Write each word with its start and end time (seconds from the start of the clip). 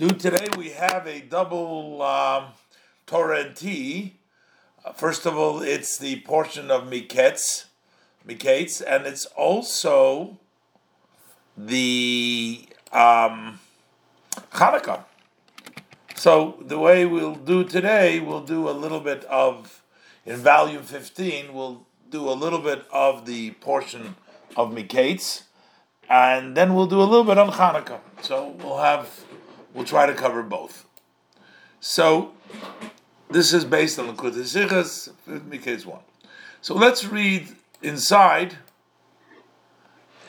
do 0.00 0.08
today, 0.08 0.48
we 0.56 0.70
have 0.70 1.06
a 1.06 1.20
double 1.20 2.00
um, 2.00 2.46
Torah 3.04 3.52
tea. 3.52 4.14
Uh, 4.82 4.92
first 4.92 5.26
of 5.26 5.36
all, 5.36 5.60
it's 5.60 5.98
the 5.98 6.22
portion 6.22 6.70
of 6.70 6.84
Miketz, 6.84 7.66
Miketz, 8.26 8.80
and 8.80 9.06
it's 9.06 9.26
also 9.36 10.38
the 11.54 12.66
um, 12.94 13.60
Hanukkah. 14.54 15.04
So 16.14 16.56
the 16.62 16.78
way 16.78 17.04
we'll 17.04 17.34
do 17.34 17.62
today, 17.62 18.20
we'll 18.20 18.46
do 18.46 18.70
a 18.70 18.72
little 18.72 19.00
bit 19.00 19.26
of, 19.26 19.82
in 20.24 20.36
volume 20.36 20.82
15, 20.82 21.52
we'll 21.52 21.86
do 22.08 22.26
a 22.26 22.32
little 22.32 22.60
bit 22.60 22.86
of 22.90 23.26
the 23.26 23.50
portion 23.50 24.16
of 24.56 24.70
Miketz, 24.70 25.42
and 26.08 26.56
then 26.56 26.74
we'll 26.74 26.86
do 26.86 27.02
a 27.02 27.04
little 27.04 27.24
bit 27.24 27.36
on 27.36 27.50
Hanukkah. 27.50 28.00
So 28.22 28.56
we'll 28.60 28.78
have, 28.78 29.26
we'll 29.74 29.84
try 29.84 30.06
to 30.06 30.14
cover 30.14 30.42
both. 30.42 30.84
So 31.80 32.32
this 33.30 33.52
is 33.52 33.64
based 33.64 33.98
on 33.98 34.06
the 34.08 34.12
Kutesichas, 34.12 35.10
Miketz 35.28 35.86
1. 35.86 35.98
So 36.60 36.74
let's 36.74 37.04
read 37.06 37.48
inside. 37.82 38.56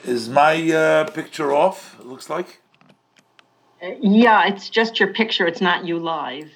Is 0.04 0.30
my 0.30 0.72
uh, 0.72 1.10
picture 1.12 1.52
off? 1.54 1.98
It 2.00 2.06
looks 2.06 2.30
like. 2.30 2.62
Uh, 3.84 3.90
Yeah, 4.02 4.48
it's 4.48 4.70
just 4.70 5.00
your 5.00 5.14
picture. 5.14 5.46
It's 5.46 5.62
not 5.62 5.86
you 5.86 6.00
live. 6.00 6.50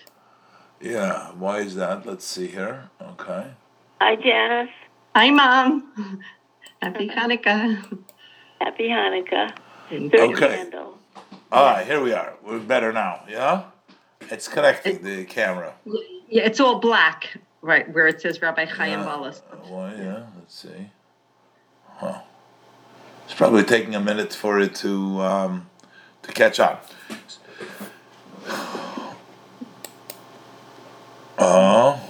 Yeah. 0.81 1.31
Why 1.33 1.59
is 1.59 1.75
that? 1.75 2.05
Let's 2.05 2.25
see 2.25 2.47
here. 2.47 2.89
Okay. 3.01 3.47
Hi, 4.01 4.15
Janice. 4.15 4.69
Hi, 5.15 5.29
Mom. 5.29 6.19
Happy 6.81 7.07
Hanukkah. 7.09 7.99
Happy 8.61 8.89
Hanukkah. 8.89 9.55
Third 9.89 10.13
Okay. 10.15 10.55
candle. 10.55 10.97
All 11.55 11.63
right. 11.63 11.87
Here 11.87 12.01
we 12.03 12.11
are. 12.11 12.33
We're 12.43 12.59
better 12.59 12.91
now. 12.91 13.23
Yeah. 13.29 13.63
It's 14.29 14.49
connecting 14.49 15.01
the 15.03 15.23
camera. 15.23 15.73
Yeah, 16.27 16.43
it's 16.43 16.59
all 16.59 16.79
black, 16.79 17.37
right, 17.61 17.89
where 17.93 18.07
it 18.07 18.19
says 18.19 18.41
Rabbi 18.41 18.65
Chaim 18.65 18.99
Yeah. 18.99 19.05
Wallace. 19.05 19.41
Well, 19.69 19.97
yeah. 19.97 20.23
Let's 20.37 20.53
see. 20.53 20.89
Huh. 21.87 22.19
It's 23.23 23.33
probably 23.33 23.63
taking 23.63 23.95
a 23.95 24.01
minute 24.01 24.33
for 24.33 24.59
it 24.59 24.75
to 24.75 25.21
um, 25.21 25.69
to 26.23 26.33
catch 26.33 26.59
on. 26.59 26.77
Oh. 31.37 32.01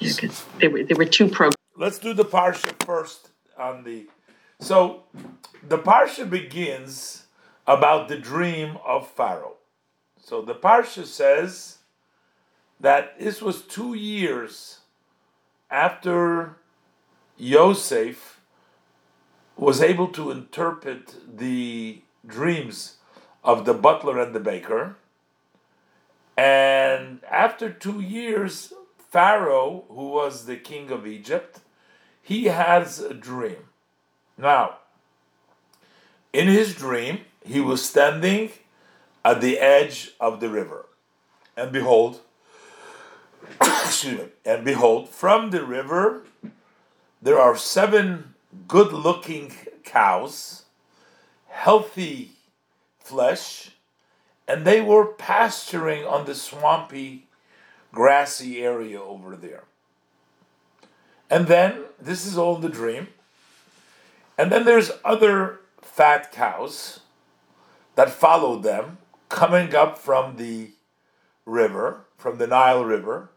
Yeah, 0.00 0.12
there 0.58 0.70
were, 0.70 0.82
there 0.82 0.96
were 0.96 1.04
two 1.04 1.28
programs. 1.28 1.54
let's 1.76 1.98
do 2.00 2.12
the 2.12 2.24
parsha 2.24 2.72
first 2.84 3.30
on 3.56 3.84
the 3.84 4.08
so 4.60 5.02
the 5.62 5.78
parsha 5.78 6.28
begins 6.28 7.24
about 7.66 8.08
the 8.08 8.18
dream 8.18 8.76
of 8.84 9.08
pharaoh 9.08 9.56
so 10.20 10.42
the 10.42 10.54
parsha 10.54 11.04
says 11.04 11.78
that 12.80 13.18
this 13.18 13.40
was 13.42 13.62
two 13.62 13.94
years 13.94 14.80
after 15.70 16.56
yosef 17.36 18.40
was 19.56 19.80
able 19.80 20.08
to 20.08 20.30
interpret 20.30 21.14
the 21.36 22.00
dreams 22.26 22.96
of 23.42 23.64
the 23.64 23.74
butler 23.74 24.20
and 24.20 24.34
the 24.34 24.40
baker 24.40 24.96
and 26.38 27.24
after 27.28 27.68
two 27.68 27.98
years, 27.98 28.72
Pharaoh, 29.10 29.86
who 29.88 30.10
was 30.10 30.46
the 30.46 30.56
king 30.56 30.88
of 30.92 31.04
Egypt, 31.04 31.58
he 32.22 32.44
has 32.44 33.00
a 33.00 33.12
dream. 33.12 33.67
Now, 34.38 34.76
in 36.32 36.46
his 36.46 36.74
dream, 36.74 37.20
he 37.44 37.60
was 37.60 37.86
standing 37.86 38.50
at 39.24 39.40
the 39.40 39.58
edge 39.58 40.12
of 40.20 40.38
the 40.38 40.48
river. 40.48 40.86
And 41.56 41.72
behold, 41.72 42.20
excuse 43.60 44.18
me, 44.18 44.28
and 44.44 44.64
behold, 44.64 45.08
from 45.08 45.50
the 45.50 45.64
river 45.64 46.22
there 47.20 47.38
are 47.38 47.56
seven 47.56 48.34
good 48.68 48.92
looking 48.92 49.52
cows, 49.84 50.64
healthy 51.48 52.32
flesh, 53.00 53.70
and 54.46 54.64
they 54.64 54.80
were 54.80 55.04
pasturing 55.04 56.04
on 56.04 56.26
the 56.26 56.34
swampy, 56.34 57.26
grassy 57.92 58.62
area 58.62 59.02
over 59.02 59.34
there. 59.34 59.64
And 61.28 61.46
then, 61.46 61.84
this 62.00 62.24
is 62.24 62.38
all 62.38 62.56
the 62.56 62.68
dream, 62.68 63.08
and 64.38 64.52
then 64.52 64.64
there's 64.64 64.92
other 65.04 65.58
fat 65.82 66.30
cows 66.30 67.00
that 67.96 68.08
followed 68.08 68.62
them 68.62 68.98
coming 69.28 69.74
up 69.74 69.98
from 69.98 70.36
the 70.36 70.70
river, 71.44 72.04
from 72.16 72.38
the 72.38 72.46
Nile 72.46 72.84
River. 72.84 73.30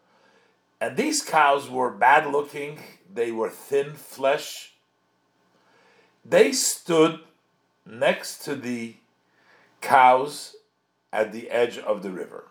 And 0.79 0.95
these 0.95 1.23
cows 1.23 1.69
were 1.69 1.89
bad 1.89 2.31
looking, 2.31 2.79
they 3.11 3.31
were 3.31 3.49
thin 3.49 3.93
flesh. 3.93 4.73
They 6.23 6.51
stood 6.51 7.19
next 7.85 8.45
to 8.45 8.55
the 8.55 8.95
cows 9.81 10.55
at 11.11 11.31
the 11.31 11.49
edge 11.49 11.79
of 11.79 12.03
the 12.03 12.11
river. 12.11 12.45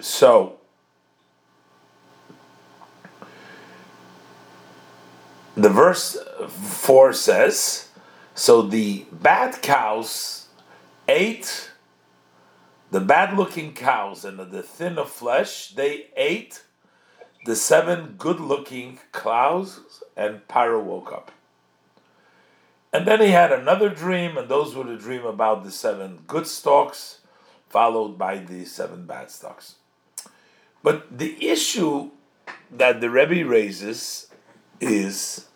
So, 0.00 0.59
the 5.62 5.68
verse 5.68 6.16
4 6.48 7.12
says 7.12 7.88
So 8.34 8.62
the 8.62 9.06
bad 9.12 9.62
cows 9.62 10.48
ate, 11.08 11.70
the 12.90 13.00
bad 13.00 13.36
looking 13.36 13.72
cows 13.72 14.24
and 14.24 14.38
the 14.38 14.62
thin 14.62 14.98
of 14.98 15.10
flesh, 15.10 15.70
they 15.70 16.06
ate 16.16 16.62
the 17.44 17.56
seven 17.56 18.14
good 18.18 18.38
looking 18.38 18.98
cows, 19.12 20.02
and 20.16 20.46
Paro 20.46 20.82
woke 20.82 21.10
up. 21.10 21.32
And 22.92 23.06
then 23.06 23.20
he 23.20 23.28
had 23.28 23.52
another 23.52 23.88
dream, 23.88 24.36
and 24.36 24.48
those 24.48 24.74
were 24.74 24.84
the 24.84 24.96
dream 24.96 25.24
about 25.24 25.64
the 25.64 25.70
seven 25.70 26.20
good 26.26 26.46
stalks, 26.46 27.20
followed 27.68 28.18
by 28.18 28.38
the 28.38 28.64
seven 28.64 29.06
bad 29.06 29.30
stalks. 29.30 29.76
But 30.82 31.18
the 31.18 31.48
issue 31.48 32.10
that 32.70 33.00
the 33.00 33.10
Rebbe 33.10 33.48
raises 33.48 34.26
is 34.80 35.46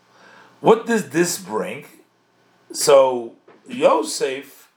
what 0.65 0.87
does 0.87 1.11
this 1.11 1.39
bring? 1.39 1.85
So 2.73 3.35
Yosef, 3.69 4.73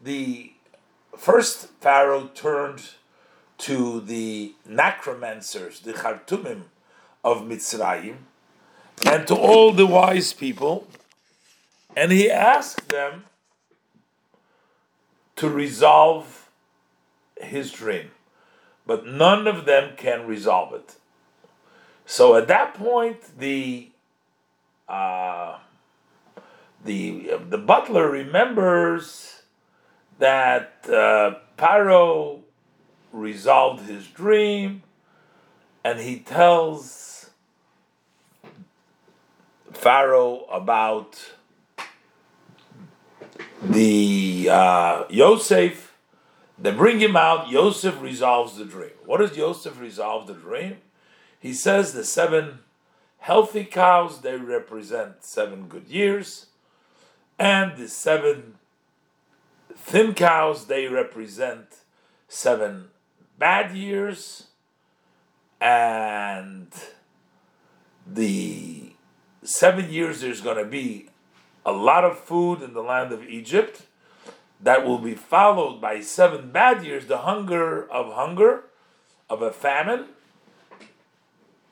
the 0.00 0.52
first 1.16 1.66
Pharaoh, 1.80 2.30
turned 2.32 2.90
to 3.58 4.00
the 4.02 4.54
necromancers, 4.64 5.80
the 5.80 5.94
Khartoumim 5.94 6.62
of 7.24 7.38
Mitzrayim, 7.38 8.18
and 9.04 9.26
to 9.26 9.34
all 9.34 9.72
the 9.72 9.84
wise 9.84 10.32
people, 10.32 10.86
and 11.96 12.12
he 12.12 12.30
asked 12.30 12.90
them 12.90 13.24
to 15.34 15.48
resolve 15.48 16.48
his 17.40 17.72
dream, 17.72 18.12
but 18.86 19.08
none 19.08 19.48
of 19.48 19.64
them 19.64 19.96
can 19.96 20.24
resolve 20.24 20.72
it. 20.72 20.94
So 22.06 22.36
at 22.36 22.46
that 22.46 22.74
point, 22.74 23.40
the 23.40 23.91
uh, 24.92 25.58
the 26.84 27.38
the 27.48 27.58
butler 27.58 28.10
remembers 28.10 29.42
that 30.18 30.84
uh, 30.88 31.36
Paro 31.56 32.40
resolved 33.10 33.88
his 33.88 34.06
dream, 34.06 34.82
and 35.82 35.98
he 35.98 36.18
tells 36.18 37.30
Pharaoh 39.72 40.44
about 40.50 41.32
the 43.62 44.48
uh, 44.50 45.04
Yosef. 45.08 45.94
They 46.58 46.70
bring 46.70 47.00
him 47.00 47.16
out. 47.16 47.48
Yosef 47.48 48.00
resolves 48.00 48.56
the 48.56 48.66
dream. 48.66 48.92
What 49.06 49.18
does 49.18 49.36
Yosef 49.36 49.80
resolve 49.80 50.26
the 50.26 50.34
dream? 50.34 50.76
He 51.40 51.54
says 51.54 51.92
the 51.92 52.04
seven 52.04 52.60
healthy 53.22 53.64
cows 53.64 54.20
they 54.22 54.36
represent 54.36 55.24
seven 55.24 55.68
good 55.68 55.86
years, 55.86 56.46
and 57.38 57.76
the 57.76 57.86
seven 57.86 58.54
thin 59.76 60.12
cows 60.12 60.66
they 60.66 60.88
represent 60.88 61.66
seven 62.26 62.88
bad 63.38 63.76
years, 63.76 64.48
and 65.60 66.72
the 68.04 68.90
seven 69.44 69.88
years 69.88 70.20
there's 70.20 70.40
going 70.40 70.58
to 70.58 70.64
be 70.64 71.08
a 71.64 71.70
lot 71.70 72.04
of 72.04 72.18
food 72.18 72.60
in 72.60 72.74
the 72.74 72.82
land 72.82 73.12
of 73.12 73.22
Egypt 73.28 73.82
that 74.60 74.84
will 74.84 74.98
be 74.98 75.14
followed 75.14 75.80
by 75.80 76.00
seven 76.00 76.50
bad 76.50 76.84
years, 76.84 77.06
the 77.06 77.18
hunger 77.18 77.88
of 77.88 78.14
hunger, 78.14 78.64
of 79.30 79.42
a 79.42 79.52
famine, 79.52 80.06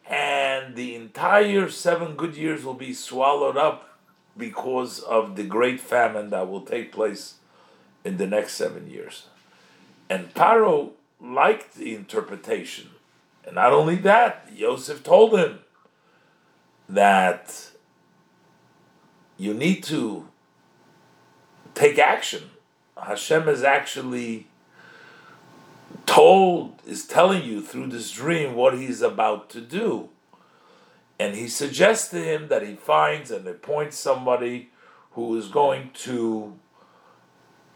and 0.09 0.40
the 0.75 0.95
entire 0.95 1.69
seven 1.69 2.17
good 2.17 2.37
years 2.37 2.65
will 2.65 2.75
be 2.75 2.93
swallowed 2.93 3.57
up 3.57 3.99
because 4.37 5.01
of 5.01 5.37
the 5.37 5.45
great 5.45 5.81
famine 5.81 6.31
that 6.31 6.49
will 6.49 6.63
take 6.63 6.93
place 6.93 7.35
in 8.05 8.17
the 8.17 8.27
next 8.27 8.55
seven 8.55 8.89
years. 8.89 9.27
And 10.09 10.33
Paro 10.35 10.91
liked 11.21 11.75
the 11.75 11.95
interpretation. 11.95 12.91
And 13.45 13.55
not 13.55 13.73
only 13.73 13.97
that, 13.97 14.49
Yosef 14.55 15.03
told 15.03 15.39
him 15.39 15.61
that 16.89 17.71
you 19.37 19.55
need 19.55 19.83
to 19.85 20.29
take 21.75 21.99
action. 21.99 22.51
Hashem 23.01 23.49
is 23.49 23.63
actually 23.63 24.47
told, 26.07 26.83
is 26.87 27.07
telling 27.07 27.45
you 27.45 27.63
through 27.63 27.87
this 27.89 28.11
dream 28.11 28.55
what 28.55 28.77
he's 28.77 29.01
about 29.01 29.49
to 29.51 29.61
do. 29.61 30.09
And 31.21 31.37
he 31.37 31.49
suggests 31.49 32.09
to 32.13 32.25
him 32.25 32.49
that 32.49 32.67
he 32.67 32.77
finds 32.77 33.31
and 33.31 33.47
appoints 33.47 33.99
somebody 33.99 34.71
who 35.11 35.37
is 35.37 35.49
going 35.49 35.91
to 36.07 36.59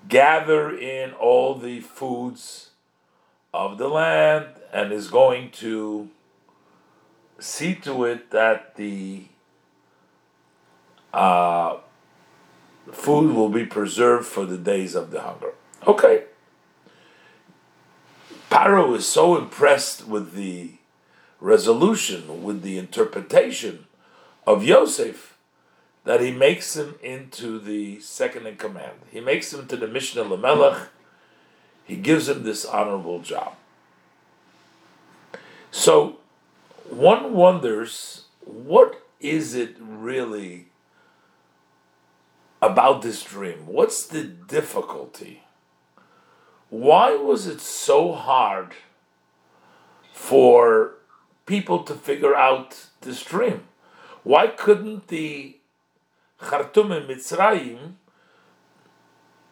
gather 0.08 0.74
in 0.74 1.12
all 1.12 1.54
the 1.54 1.80
foods 1.80 2.70
of 3.52 3.76
the 3.76 3.88
land 3.88 4.46
and 4.72 4.92
is 4.92 5.08
going 5.08 5.50
to 5.50 6.08
see 7.38 7.74
to 7.74 8.04
it 8.04 8.30
that 8.30 8.76
the 8.76 9.24
uh, 11.12 11.76
food 12.92 13.34
will 13.34 13.50
be 13.50 13.66
preserved 13.66 14.26
for 14.26 14.46
the 14.46 14.56
days 14.56 14.94
of 14.94 15.10
the 15.10 15.20
hunger. 15.20 15.52
Okay. 15.86 16.24
Paro 18.50 18.96
is 18.96 19.06
so 19.06 19.36
impressed 19.36 20.08
with 20.08 20.32
the 20.32 20.78
resolution, 21.44 22.42
with 22.42 22.62
the 22.62 22.78
interpretation 22.78 23.84
of 24.46 24.64
Yosef, 24.64 25.36
that 26.04 26.22
he 26.22 26.32
makes 26.32 26.74
him 26.74 26.94
into 27.02 27.58
the 27.58 28.00
second 28.00 28.46
in 28.46 28.56
command. 28.56 28.98
He 29.10 29.20
makes 29.20 29.52
him 29.52 29.66
to 29.66 29.76
the 29.76 29.86
Mishneh 29.86 30.26
Lamelech. 30.26 30.88
He 31.84 31.96
gives 31.96 32.30
him 32.30 32.44
this 32.44 32.64
honorable 32.64 33.20
job. 33.20 33.54
So 35.70 36.16
one 36.88 37.34
wonders 37.34 38.24
what 38.46 39.02
is 39.20 39.54
it 39.54 39.76
really 39.78 40.66
about 42.62 43.02
this 43.02 43.22
dream? 43.22 43.66
What's 43.66 44.06
the 44.06 44.24
difficulty? 44.24 45.42
Why 46.70 47.14
was 47.14 47.46
it 47.46 47.60
so 47.60 48.12
hard 48.12 48.72
for 50.12 50.94
people 51.46 51.82
to 51.84 51.94
figure 51.94 52.34
out 52.34 52.86
this 53.00 53.22
dream? 53.22 53.64
Why 54.22 54.46
couldn't 54.46 55.08
the 55.08 55.58
Khartoum 56.38 56.92
and 56.92 57.08
Mitzrayim 57.08 57.94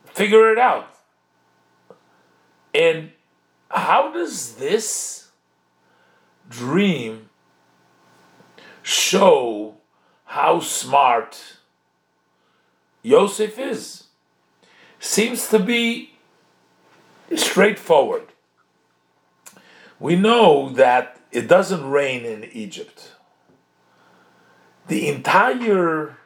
figure 0.06 0.50
it 0.52 0.58
out? 0.58 0.94
And 2.74 3.12
how 3.70 4.12
does 4.12 4.54
this 4.56 5.28
dream 6.48 7.28
show 8.82 9.74
how 10.24 10.60
smart 10.60 11.58
Yosef 13.02 13.58
is? 13.58 14.04
Seems 14.98 15.48
to 15.48 15.58
be 15.58 16.14
straightforward. 17.34 18.28
We 19.98 20.16
know 20.16 20.68
that 20.70 21.18
it 21.32 21.48
doesn't 21.48 21.90
rain 21.90 22.24
in 22.24 22.44
Egypt. 22.52 23.12
The 24.86 25.08
entire 25.08 26.18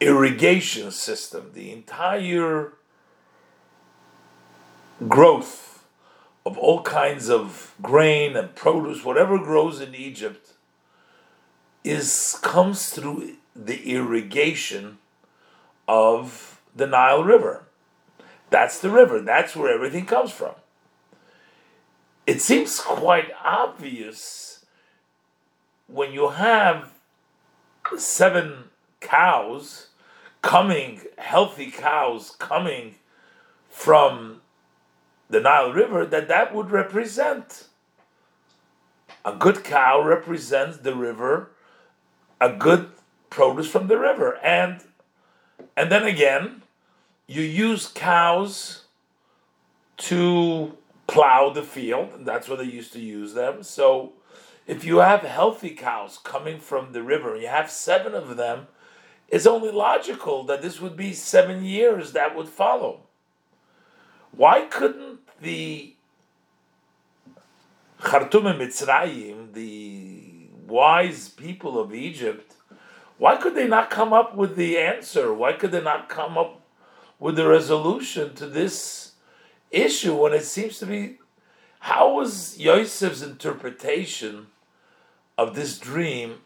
irrigation 0.00 0.90
system, 0.90 1.52
the 1.54 1.70
entire 1.70 2.72
growth 5.06 5.84
of 6.44 6.58
all 6.58 6.82
kinds 6.82 7.30
of 7.30 7.74
grain 7.80 8.36
and 8.36 8.54
produce, 8.54 9.04
whatever 9.04 9.38
grows 9.38 9.80
in 9.80 9.94
Egypt, 9.94 10.54
is 11.84 12.38
comes 12.42 12.90
through 12.90 13.36
the 13.54 13.90
irrigation 13.90 14.98
of 15.86 16.60
the 16.74 16.86
Nile 16.86 17.22
River. 17.22 17.64
That's 18.50 18.80
the 18.80 18.90
river. 18.90 19.20
That's 19.20 19.54
where 19.54 19.72
everything 19.72 20.06
comes 20.06 20.32
from. 20.32 20.54
It 22.28 22.42
seems 22.42 22.78
quite 22.78 23.30
obvious 23.42 24.66
when 25.86 26.12
you 26.12 26.28
have 26.28 26.92
seven 27.96 28.64
cows 29.00 29.86
coming, 30.42 31.00
healthy 31.16 31.70
cows 31.70 32.36
coming 32.38 32.96
from 33.70 34.42
the 35.30 35.40
Nile 35.40 35.72
River, 35.72 36.04
that 36.04 36.28
that 36.28 36.54
would 36.54 36.70
represent 36.70 37.68
a 39.24 39.34
good 39.34 39.64
cow 39.64 40.02
represents 40.02 40.76
the 40.76 40.94
river, 40.94 41.52
a 42.42 42.52
good 42.52 42.90
produce 43.30 43.70
from 43.70 43.88
the 43.88 43.96
river, 43.96 44.36
and 44.44 44.84
and 45.74 45.90
then 45.90 46.04
again, 46.04 46.60
you 47.26 47.40
use 47.40 47.86
cows 47.86 48.84
to 49.96 50.76
plow 51.08 51.50
the 51.50 51.64
field, 51.64 52.10
and 52.14 52.26
that's 52.26 52.48
where 52.48 52.58
they 52.58 52.64
used 52.64 52.92
to 52.92 53.00
use 53.00 53.34
them. 53.34 53.64
So, 53.64 54.12
if 54.68 54.84
you 54.84 54.98
have 54.98 55.22
healthy 55.22 55.70
cows 55.70 56.18
coming 56.22 56.60
from 56.60 56.92
the 56.92 57.02
river, 57.02 57.36
you 57.36 57.48
have 57.48 57.70
seven 57.70 58.14
of 58.14 58.36
them, 58.36 58.68
it's 59.28 59.46
only 59.46 59.72
logical 59.72 60.44
that 60.44 60.62
this 60.62 60.80
would 60.80 60.96
be 60.96 61.12
seven 61.12 61.64
years 61.64 62.12
that 62.12 62.36
would 62.36 62.48
follow. 62.48 63.00
Why 64.30 64.66
couldn't 64.66 65.20
the 65.40 65.94
Khartoum 68.00 68.44
Mitzrayim, 68.44 69.54
the 69.54 70.48
wise 70.66 71.30
people 71.30 71.80
of 71.80 71.94
Egypt, 71.94 72.54
why 73.16 73.36
could 73.36 73.54
they 73.54 73.66
not 73.66 73.90
come 73.90 74.12
up 74.12 74.36
with 74.36 74.56
the 74.56 74.78
answer? 74.78 75.34
Why 75.34 75.54
could 75.54 75.72
they 75.72 75.82
not 75.82 76.08
come 76.08 76.38
up 76.38 76.60
with 77.18 77.36
the 77.36 77.48
resolution 77.48 78.34
to 78.34 78.46
this 78.46 79.07
issue 79.70 80.14
when 80.14 80.32
it 80.32 80.44
seems 80.44 80.78
to 80.78 80.86
be 80.86 81.18
how 81.80 82.14
was 82.14 82.58
Yosef's 82.58 83.22
interpretation 83.22 84.48
of 85.36 85.54
this 85.54 85.78
dream 85.78 86.38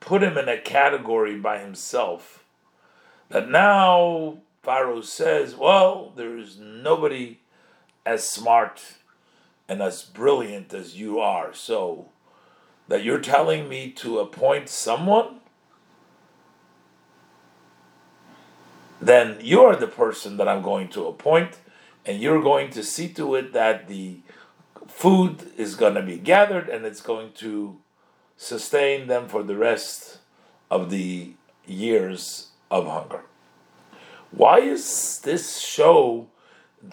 put 0.00 0.22
him 0.22 0.36
in 0.36 0.48
a 0.48 0.60
category 0.60 1.38
by 1.38 1.58
himself? 1.58 2.44
That 3.30 3.48
now 3.48 4.38
Pharaoh 4.62 5.00
says, 5.00 5.56
well, 5.56 6.12
there's 6.14 6.58
nobody 6.58 7.40
as 8.04 8.28
smart 8.28 8.82
and 9.68 9.80
as 9.80 10.02
brilliant 10.02 10.74
as 10.74 10.96
you 10.96 11.18
are. 11.20 11.54
So 11.54 12.10
that 12.88 13.02
you're 13.02 13.18
telling 13.18 13.68
me 13.68 13.90
to 13.92 14.18
appoint 14.18 14.68
someone 14.68 15.40
then 19.04 19.36
you're 19.40 19.76
the 19.76 19.86
person 19.86 20.36
that 20.38 20.48
I'm 20.48 20.62
going 20.62 20.88
to 20.88 21.06
appoint, 21.06 21.58
and 22.06 22.20
you're 22.20 22.42
going 22.42 22.70
to 22.70 22.82
see 22.82 23.08
to 23.14 23.34
it 23.34 23.52
that 23.52 23.88
the 23.88 24.18
food 24.86 25.50
is 25.56 25.74
going 25.74 25.94
to 25.94 26.02
be 26.02 26.18
gathered 26.18 26.68
and 26.68 26.84
it's 26.84 27.00
going 27.00 27.32
to 27.32 27.78
sustain 28.36 29.06
them 29.06 29.28
for 29.28 29.42
the 29.42 29.56
rest 29.56 30.18
of 30.70 30.90
the 30.90 31.32
years 31.66 32.48
of 32.70 32.86
hunger. 32.86 33.22
Why 34.30 34.58
is 34.58 35.20
this 35.20 35.60
show 35.60 36.26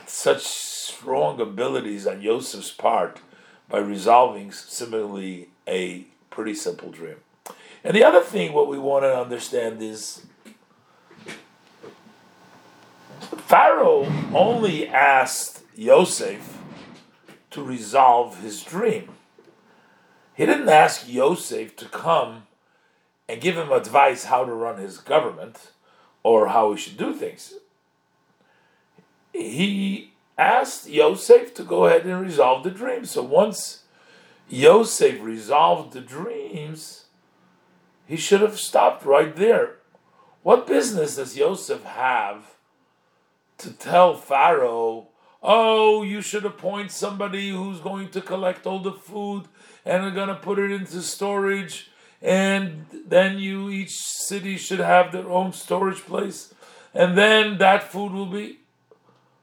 such 0.05 0.43
strong 0.43 1.41
abilities 1.41 2.05
on 2.05 2.21
Yosef's 2.21 2.71
part 2.71 3.19
by 3.67 3.79
resolving 3.79 4.51
similarly 4.51 5.49
a 5.67 6.05
pretty 6.29 6.53
simple 6.53 6.91
dream? 6.91 7.17
And 7.83 7.95
the 7.95 8.03
other 8.03 8.21
thing, 8.21 8.53
what 8.53 8.67
we 8.67 8.77
want 8.77 9.03
to 9.03 9.19
understand 9.19 9.81
is 9.81 10.25
Pharaoh 13.51 14.07
only 14.33 14.87
asked 14.87 15.63
Yosef 15.75 16.57
to 17.49 17.61
resolve 17.61 18.39
his 18.39 18.63
dream. 18.63 19.09
He 20.33 20.45
didn't 20.45 20.69
ask 20.69 21.05
Yosef 21.05 21.75
to 21.75 21.85
come 21.89 22.43
and 23.27 23.41
give 23.41 23.57
him 23.57 23.73
advice 23.73 24.23
how 24.23 24.45
to 24.45 24.53
run 24.53 24.77
his 24.77 24.99
government 24.99 25.73
or 26.23 26.47
how 26.47 26.71
he 26.71 26.77
should 26.79 26.95
do 26.95 27.13
things. 27.13 27.55
He 29.33 30.13
asked 30.37 30.87
Yosef 30.87 31.53
to 31.55 31.63
go 31.63 31.87
ahead 31.87 32.05
and 32.05 32.21
resolve 32.21 32.63
the 32.63 32.71
dream. 32.71 33.03
So 33.03 33.21
once 33.21 33.83
Yosef 34.47 35.21
resolved 35.21 35.91
the 35.91 35.99
dreams, 35.99 37.07
he 38.05 38.15
should 38.15 38.39
have 38.39 38.57
stopped 38.57 39.03
right 39.03 39.35
there. 39.35 39.75
What 40.41 40.65
business 40.65 41.17
does 41.17 41.35
Yosef 41.35 41.83
have 41.83 42.51
to 43.61 43.71
tell 43.71 44.15
Pharaoh, 44.15 45.07
oh, 45.41 46.03
you 46.03 46.21
should 46.21 46.45
appoint 46.45 46.91
somebody 46.91 47.49
who's 47.49 47.79
going 47.79 48.09
to 48.09 48.21
collect 48.21 48.65
all 48.65 48.79
the 48.79 48.91
food 48.91 49.43
and 49.85 50.03
are 50.03 50.11
going 50.11 50.27
to 50.29 50.35
put 50.35 50.59
it 50.59 50.71
into 50.71 51.01
storage 51.01 51.91
and 52.21 52.85
then 53.07 53.39
you 53.39 53.69
each 53.69 53.97
city 53.97 54.57
should 54.57 54.79
have 54.79 55.11
their 55.11 55.29
own 55.29 55.53
storage 55.53 56.01
place, 56.01 56.53
and 56.93 57.17
then 57.17 57.57
that 57.57 57.83
food 57.83 58.11
will 58.11 58.27
be. 58.27 58.59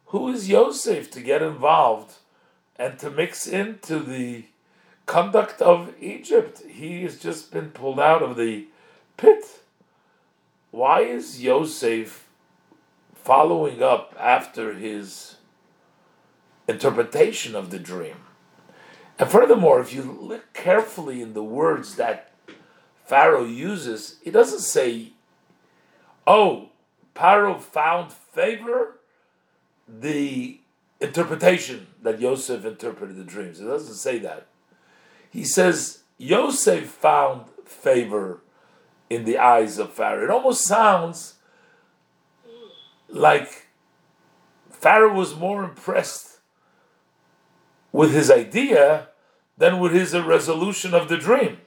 Who 0.07 0.29
is 0.29 0.49
Yosef 0.49 1.11
to 1.11 1.21
get 1.21 1.43
involved 1.43 2.15
and 2.77 2.99
to 3.01 3.11
mix 3.11 3.47
into 3.47 3.99
the 3.99 4.45
conduct 5.07 5.61
of 5.61 5.93
Egypt? 6.01 6.63
He 6.69 7.03
has 7.03 7.19
just 7.19 7.51
been 7.51 7.71
pulled 7.71 8.01
out 8.01 8.23
of 8.23 8.37
the 8.37 8.69
pit. 9.17 9.45
Why 10.71 11.01
is 11.01 11.43
Yosef 11.43 12.28
following 13.29 13.83
up 13.83 14.17
after 14.19 14.73
his 14.73 15.37
interpretation 16.67 17.55
of 17.55 17.69
the 17.69 17.79
dream? 17.79 18.17
And 19.19 19.29
furthermore, 19.29 19.81
if 19.81 19.93
you 19.93 20.19
look 20.19 20.55
carefully 20.55 21.21
in 21.21 21.35
the 21.35 21.45
words 21.45 21.97
that 21.97 22.33
Pharaoh 23.05 23.45
uses, 23.45 24.17
he 24.25 24.31
doesn't 24.31 24.61
say, 24.61 25.13
oh, 26.27 26.71
Pharaoh 27.15 27.59
found 27.59 28.15
favor, 28.15 28.99
the 29.87 30.61
interpretation 30.99 31.89
that 32.03 32.23
Yosef 32.23 32.65
interpreted 32.65 33.17
the 33.17 33.25
dreams. 33.25 33.61
It 33.61 33.67
doesn't 33.67 33.97
say 33.97 34.19
that. 34.21 34.47
He 35.31 35.45
says, 35.45 35.99
Yosef 36.17 36.87
found 36.87 37.45
favor 37.67 38.41
in 39.11 39.27
the 39.27 39.37
eyes 39.37 39.77
of 39.77 39.93
Pharaoh. 39.93 40.25
It 40.25 40.31
almost 40.31 40.65
sounds 40.65 41.35
like 43.09 43.67
Pharaoh 44.71 45.15
was 45.15 45.35
more 45.35 45.65
impressed 45.65 46.39
with 47.93 48.13
his 48.13 48.31
idea 48.31 49.09
than 49.57 49.81
with 49.81 49.93
his 49.93 50.15
resolution 50.15 50.95
of 50.95 51.09
the 51.09 51.17
dream. 51.17 51.59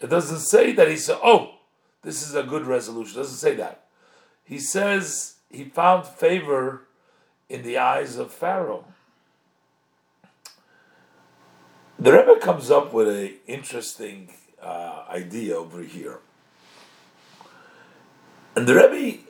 It 0.00 0.08
doesn't 0.08 0.40
say 0.40 0.72
that 0.72 0.88
he 0.88 0.96
said, 0.96 1.18
"Oh, 1.22 1.56
this 2.02 2.26
is 2.26 2.34
a 2.34 2.42
good 2.42 2.66
resolution." 2.66 3.18
It 3.18 3.22
doesn't 3.22 3.36
say 3.36 3.54
that. 3.56 3.84
He 4.44 4.58
says 4.58 5.36
he 5.50 5.64
found 5.64 6.06
favor 6.06 6.82
in 7.48 7.62
the 7.62 7.76
eyes 7.76 8.16
of 8.16 8.32
Pharaoh. 8.32 8.84
The 11.98 12.12
Rebbe 12.12 12.40
comes 12.40 12.70
up 12.70 12.94
with 12.94 13.08
an 13.08 13.34
interesting 13.46 14.32
uh, 14.62 15.04
idea 15.10 15.56
over 15.56 15.82
here, 15.82 16.20
and 18.56 18.66
the 18.66 18.74
Rebbe 18.74 19.29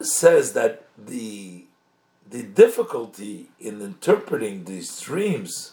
says 0.00 0.52
that 0.52 0.86
the 0.96 1.64
the 2.30 2.42
difficulty 2.42 3.48
in 3.58 3.80
interpreting 3.80 4.64
these 4.64 5.00
dreams 5.00 5.72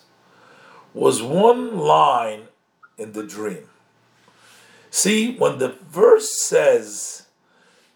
was 0.94 1.22
one 1.22 1.78
line 1.78 2.44
in 2.98 3.12
the 3.12 3.24
dream. 3.24 3.68
See, 4.90 5.36
when 5.36 5.58
the 5.58 5.76
verse 5.90 6.42
says 6.42 7.26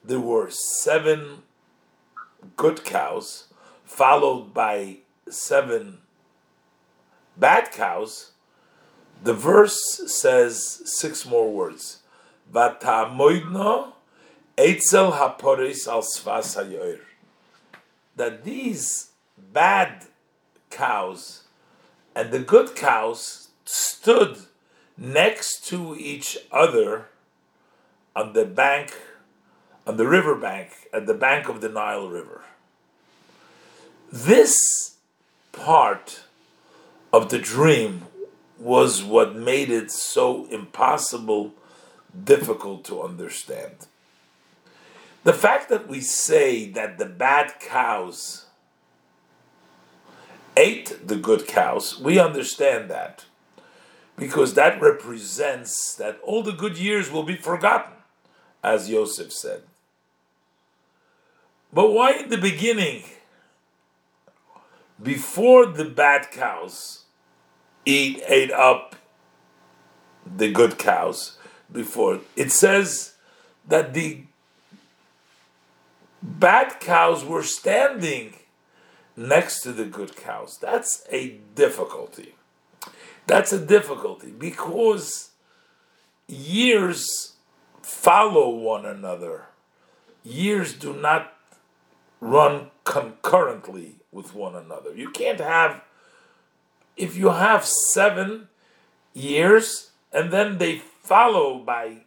there 0.03 0.19
were 0.19 0.49
seven 0.51 1.43
good 2.57 2.83
cows, 2.83 3.45
followed 3.85 4.53
by 4.53 4.97
seven 5.29 5.99
bad 7.37 7.71
cows, 7.71 8.31
the 9.23 9.33
verse 9.33 10.01
says 10.07 10.81
six 10.85 11.25
more 11.25 11.51
words. 11.51 11.99
Etzel 14.59 15.13
haporis 15.13 15.87
al 15.87 16.01
svas 16.01 16.55
hayoir. 16.57 16.99
That 18.15 18.43
these 18.43 19.11
bad 19.37 20.05
cows 20.69 21.43
and 22.15 22.31
the 22.31 22.39
good 22.39 22.75
cows 22.75 23.49
stood 23.63 24.37
next 24.97 25.65
to 25.67 25.95
each 25.95 26.37
other 26.51 27.05
on 28.15 28.33
the 28.33 28.45
bank, 28.45 28.97
on 29.87 29.95
the 29.97 30.07
river 30.07 30.35
bank, 30.35 30.71
at 30.91 31.05
the 31.05 31.13
bank 31.13 31.47
of 31.47 31.61
the 31.61 31.69
Nile 31.69 32.09
River. 32.09 32.43
This 34.11 34.97
part 35.51 36.23
of 37.13 37.29
the 37.29 37.39
dream 37.39 38.07
was 38.57 39.03
what 39.03 39.35
made 39.35 39.69
it 39.69 39.91
so 39.91 40.45
impossible, 40.47 41.53
difficult 42.23 42.83
to 42.85 43.01
understand. 43.01 43.87
The 45.23 45.33
fact 45.33 45.69
that 45.69 45.87
we 45.87 46.01
say 46.01 46.69
that 46.71 46.97
the 46.97 47.05
bad 47.05 47.59
cows 47.59 48.45
ate 50.55 51.07
the 51.07 51.17
good 51.17 51.47
cows, 51.47 51.99
we 51.99 52.19
understand 52.19 52.89
that 52.89 53.25
because 54.17 54.53
that 54.53 54.81
represents 54.81 55.95
that 55.95 56.19
all 56.23 56.43
the 56.43 56.51
good 56.51 56.77
years 56.77 57.09
will 57.09 57.23
be 57.23 57.35
forgotten, 57.35 57.93
as 58.63 58.89
Yosef 58.89 59.31
said. 59.31 59.63
But 61.71 61.91
why 61.91 62.11
in 62.13 62.29
the 62.29 62.37
beginning, 62.37 63.03
before 65.01 65.65
the 65.65 65.85
bad 65.85 66.31
cows 66.31 67.03
eat 67.85 68.21
ate 68.27 68.51
up 68.51 68.95
the 70.25 70.51
good 70.51 70.77
cows, 70.77 71.37
before 71.71 72.19
it 72.35 72.51
says 72.51 73.13
that 73.67 73.93
the 73.93 74.23
bad 76.21 76.79
cows 76.79 77.23
were 77.25 77.43
standing 77.43 78.35
next 79.15 79.61
to 79.61 79.71
the 79.71 79.85
good 79.85 80.15
cows. 80.15 80.57
That's 80.61 81.03
a 81.11 81.39
difficulty. 81.55 82.35
That's 83.27 83.53
a 83.53 83.63
difficulty 83.63 84.31
because 84.31 85.31
years 86.27 87.33
follow 87.81 88.49
one 88.49 88.85
another. 88.85 89.45
Years 90.23 90.73
do 90.73 90.93
not 90.93 91.33
run 92.19 92.71
concurrently 92.83 93.97
with 94.11 94.33
one 94.33 94.55
another. 94.55 94.95
You 94.95 95.11
can't 95.11 95.39
have, 95.39 95.81
if 96.97 97.15
you 97.15 97.29
have 97.29 97.65
seven 97.65 98.49
years 99.13 99.91
and 100.11 100.31
then 100.31 100.57
they 100.57 100.79
follow 100.79 101.59
by 101.59 102.05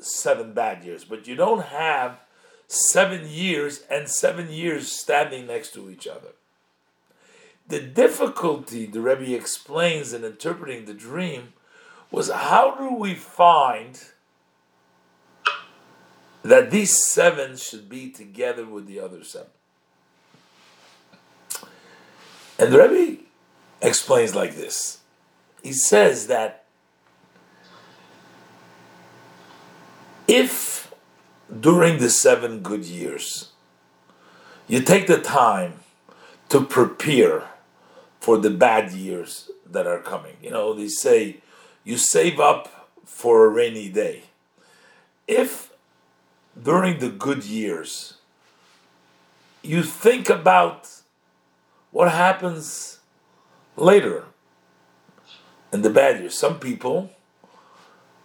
seven 0.00 0.52
bad 0.52 0.84
years, 0.84 1.04
but 1.04 1.26
you 1.26 1.36
don't 1.36 1.66
have 1.66 2.20
seven 2.68 3.28
years 3.28 3.82
and 3.90 4.08
seven 4.08 4.50
years 4.50 4.90
standing 4.90 5.46
next 5.46 5.72
to 5.74 5.90
each 5.90 6.06
other. 6.06 6.30
The 7.68 7.80
difficulty 7.80 8.86
the 8.86 9.00
Rebbe 9.00 9.34
explains 9.34 10.12
in 10.12 10.24
interpreting 10.24 10.84
the 10.84 10.94
dream 10.94 11.52
was 12.10 12.30
how 12.30 12.76
do 12.76 12.94
we 12.94 13.14
find 13.14 14.00
that 16.42 16.70
these 16.70 16.96
seven 16.96 17.56
should 17.56 17.88
be 17.88 18.10
together 18.10 18.64
with 18.64 18.86
the 18.86 19.00
other 19.00 19.24
seven? 19.24 19.48
And 22.58 22.72
the 22.72 22.88
Rebbe 22.88 23.22
explains 23.82 24.34
like 24.34 24.54
this. 24.54 24.98
He 25.62 25.72
says 25.72 26.28
that 26.28 26.64
if 30.28 30.85
during 31.60 31.98
the 31.98 32.10
seven 32.10 32.60
good 32.60 32.84
years 32.84 33.52
you 34.66 34.80
take 34.80 35.06
the 35.06 35.18
time 35.18 35.74
to 36.48 36.60
prepare 36.60 37.48
for 38.20 38.38
the 38.38 38.50
bad 38.50 38.92
years 38.92 39.50
that 39.64 39.86
are 39.86 40.00
coming. 40.00 40.36
You 40.42 40.50
know, 40.50 40.74
they 40.74 40.88
say 40.88 41.38
you 41.84 41.96
save 41.96 42.40
up 42.40 42.90
for 43.04 43.46
a 43.46 43.48
rainy 43.48 43.88
day. 43.88 44.24
If 45.28 45.72
during 46.60 46.98
the 46.98 47.10
good 47.10 47.44
years 47.44 48.14
you 49.62 49.82
think 49.82 50.28
about 50.28 50.90
what 51.90 52.10
happens 52.10 52.98
later 53.76 54.24
in 55.72 55.82
the 55.82 55.90
bad 55.90 56.20
years, 56.20 56.36
some 56.38 56.58
people 56.58 57.10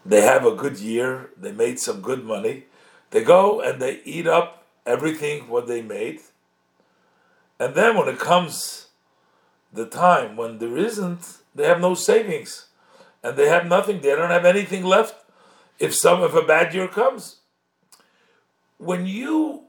they 0.03 0.21
have 0.21 0.45
a 0.45 0.55
good 0.55 0.79
year, 0.79 1.29
they 1.37 1.51
made 1.51 1.79
some 1.79 2.01
good 2.01 2.25
money, 2.25 2.65
they 3.11 3.23
go 3.23 3.61
and 3.61 3.81
they 3.81 4.01
eat 4.03 4.27
up 4.27 4.65
everything 4.85 5.47
what 5.47 5.67
they 5.67 5.81
made, 5.81 6.21
and 7.59 7.75
then 7.75 7.95
when 7.95 8.07
it 8.07 8.19
comes 8.19 8.87
the 9.71 9.85
time 9.85 10.35
when 10.35 10.57
there 10.57 10.77
isn't, 10.77 11.37
they 11.53 11.65
have 11.65 11.79
no 11.79 11.93
savings, 11.93 12.67
and 13.23 13.37
they 13.37 13.47
have 13.47 13.67
nothing. 13.67 14.01
They 14.01 14.15
don't 14.15 14.31
have 14.31 14.45
anything 14.45 14.83
left. 14.83 15.15
If 15.79 15.95
some 15.95 16.21
of 16.21 16.35
a 16.35 16.41
bad 16.41 16.73
year 16.73 16.87
comes, 16.87 17.37
when 18.77 19.05
you 19.05 19.63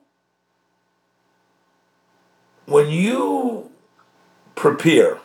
when 2.66 2.88
you 2.88 3.70
prepare 4.54 5.18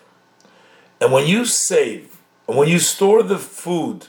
and 0.99 1.11
when 1.11 1.27
you 1.27 1.45
save 1.45 2.17
and 2.47 2.57
when 2.57 2.67
you 2.67 2.79
store 2.79 3.21
the 3.21 3.37
food 3.37 4.07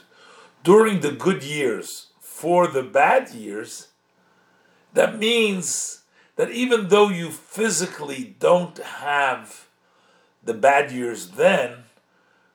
during 0.65 1.01
the 1.01 1.13
good 1.13 1.43
years 1.43 2.07
for 2.21 2.67
the 2.67 2.83
bad 2.83 3.31
years, 3.31 3.88
that 4.95 5.19
means 5.19 6.03
that 6.37 6.51
even 6.51 6.89
though 6.89 7.09
you 7.09 7.31
physically 7.31 8.37
don't 8.39 8.79
have 8.79 9.67
the 10.43 10.55
bad 10.55 10.91
years 10.91 11.31
then, 11.31 11.85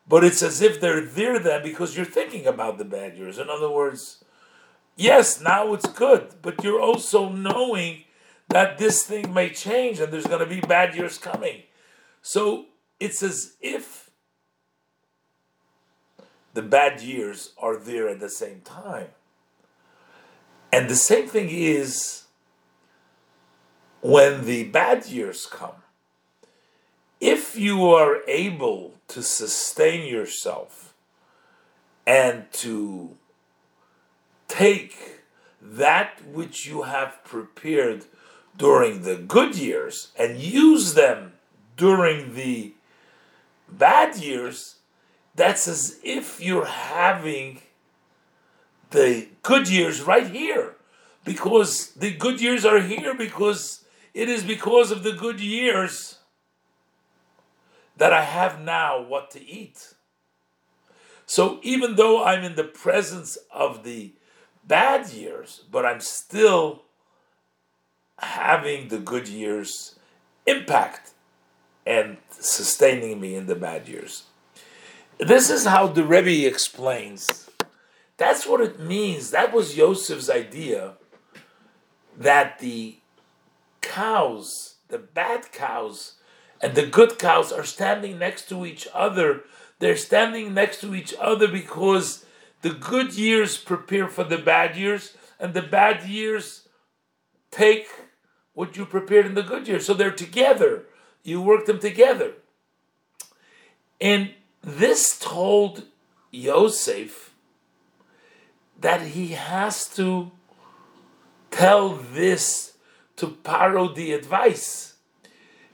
but 0.08 0.24
it's 0.24 0.42
as 0.42 0.62
if 0.62 0.80
they're 0.80 1.06
there 1.06 1.40
then 1.40 1.64
because 1.64 1.96
you're 1.96 2.06
thinking 2.06 2.46
about 2.46 2.78
the 2.78 2.86
bad 2.86 3.18
years. 3.18 3.38
In 3.38 3.50
other 3.50 3.70
words, 3.70 4.24
yes, 4.96 5.42
now 5.42 5.74
it's 5.74 5.90
good, 5.90 6.36
but 6.42 6.64
you're 6.64 6.82
also 6.82 7.30
knowing 7.30 8.04
that 8.50 8.78
this 8.78 9.04
thing 9.04 9.34
may 9.34 9.50
change 9.50 10.00
and 10.00 10.12
there's 10.12 10.28
going 10.28 10.40
to 10.40 10.46
be 10.46 10.60
bad 10.62 10.96
years 10.96 11.18
coming. 11.18 11.64
So 12.22 12.66
it's 13.00 13.24
as 13.24 13.56
if 13.62 14.10
the 16.54 16.62
bad 16.62 17.02
years 17.02 17.54
are 17.58 17.78
there 17.78 18.08
at 18.08 18.20
the 18.20 18.30
same 18.30 18.62
time. 18.62 19.08
And 20.72 20.90
the 20.90 20.96
same 20.96 21.28
thing 21.28 21.50
is 21.50 22.23
when 24.04 24.46
the 24.46 24.66
bad 24.66 25.06
years 25.06 25.46
come. 25.46 25.82
If 27.22 27.58
you 27.58 27.90
are 27.90 28.18
able 28.28 28.96
to 29.08 29.24
sustain 29.24 30.06
yourself 30.06 30.94
and 32.06 32.52
to 32.52 33.16
take 34.50 35.22
that 35.62 36.22
which 36.28 36.66
you 36.66 36.82
have 36.82 37.24
prepared 37.24 38.04
during 38.58 39.04
the 39.04 39.16
good 39.16 39.56
years 39.56 40.12
and 40.20 40.38
use 40.38 40.96
them 40.96 41.32
during 41.78 42.36
the 42.36 42.74
bad 43.70 44.18
years, 44.18 44.76
that's 45.34 45.66
as 45.66 45.98
if 46.04 46.42
you're 46.42 46.66
having 46.66 47.62
the 48.92 49.30
good 49.44 49.70
years 49.70 50.02
right 50.02 50.28
here. 50.28 50.76
Because 51.24 51.94
the 51.94 52.12
good 52.12 52.42
years 52.42 52.66
are 52.66 52.82
here 52.82 53.14
because 53.14 53.83
it 54.14 54.30
is 54.30 54.44
because 54.44 54.92
of 54.92 55.04
the 55.04 55.14
good 55.14 55.40
years 55.40 56.20
that 57.98 58.14
I 58.14 58.22
have 58.22 58.62
now 58.62 59.02
what 59.02 59.32
to 59.32 59.46
eat. 59.46 59.94
So 61.26 61.60
even 61.64 61.96
though 61.96 62.24
I'm 62.24 62.44
in 62.44 62.56
the 62.56 62.64
presence 62.64 63.38
of 63.52 63.84
the 63.84 64.14
bad 64.64 65.10
years, 65.10 65.64
but 65.72 65.86
I'm 65.86 66.00
still 66.00 66.84
having 68.20 68.90
the 68.90 69.00
good 69.00 69.28
years 69.28 69.96
impact 70.46 71.12
and 71.86 72.18
sustaining 72.30 73.20
me 73.20 73.36
in 73.36 73.48
the 73.48 73.56
bad 73.56 73.88
years. 73.88 74.24
This 75.20 75.50
is 75.50 75.66
how 75.66 75.88
the 75.88 76.04
Rebbe 76.04 76.48
explains. 76.48 77.50
That's 78.18 78.46
what 78.46 78.62
it 78.62 78.80
means. 78.80 79.32
That 79.32 79.54
was 79.54 79.78
Yosef's 79.78 80.30
idea 80.30 80.94
that 82.18 82.60
the 82.60 82.98
cows, 83.84 84.78
the 84.88 84.98
bad 84.98 85.52
cows, 85.52 86.16
and 86.60 86.74
the 86.74 86.88
good 86.88 87.20
cows 87.20 87.52
are 87.52 87.64
standing 87.64 88.18
next 88.18 88.50
to 88.50 88.66
each 88.66 88.88
other. 88.94 89.44
They're 89.78 89.98
standing 89.98 90.54
next 90.54 90.82
to 90.82 90.96
each 90.96 91.14
other 91.20 91.48
because 91.48 92.26
the 92.64 92.72
good 92.72 93.14
years 93.14 93.58
prepare 93.58 94.08
for 94.08 94.24
the 94.24 94.40
bad 94.40 94.76
years, 94.76 95.16
and 95.40 95.54
the 95.54 95.62
bad 95.62 96.08
years 96.08 96.68
take 97.52 97.88
what 98.54 98.78
you 98.78 98.86
prepared 98.86 99.26
in 99.26 99.36
the 99.36 99.44
good 99.44 99.68
years. 99.68 99.86
So 99.86 99.94
they're 99.94 100.12
together. 100.12 100.86
You 101.24 101.42
work 101.42 101.66
them 101.66 101.80
together. 101.80 102.34
And 104.00 104.32
this 104.62 105.20
told 105.20 105.84
Yosef 106.32 107.34
that 108.80 109.02
he 109.02 109.30
has 109.30 109.88
to 109.96 110.32
tell 111.52 111.90
this 111.90 112.73
to 113.18 113.28
Paro 113.28 113.94
the 113.94 114.14
advice. 114.14 114.96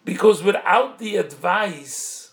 Because 0.05 0.43
without 0.43 1.00
the 1.00 1.17
advice, 1.17 2.31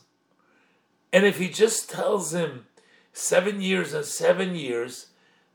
and 1.12 1.25
if 1.25 1.38
he 1.38 1.48
just 1.48 1.90
tells 1.90 2.34
him 2.34 2.66
seven 3.12 3.60
years 3.60 3.94
and 3.94 4.04
seven 4.04 4.54
years, 4.54 5.06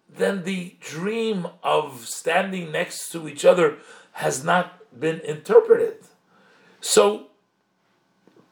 then 0.10 0.44
the 0.44 0.76
dream 0.80 1.48
of 1.64 2.08
standing 2.08 2.72
next 2.72 3.10
to 3.12 3.28
each 3.28 3.46
other 3.46 3.78
has 4.14 4.44
not 4.44 5.00
been 5.00 5.20
interpreted. 5.22 5.98
So, 6.82 7.28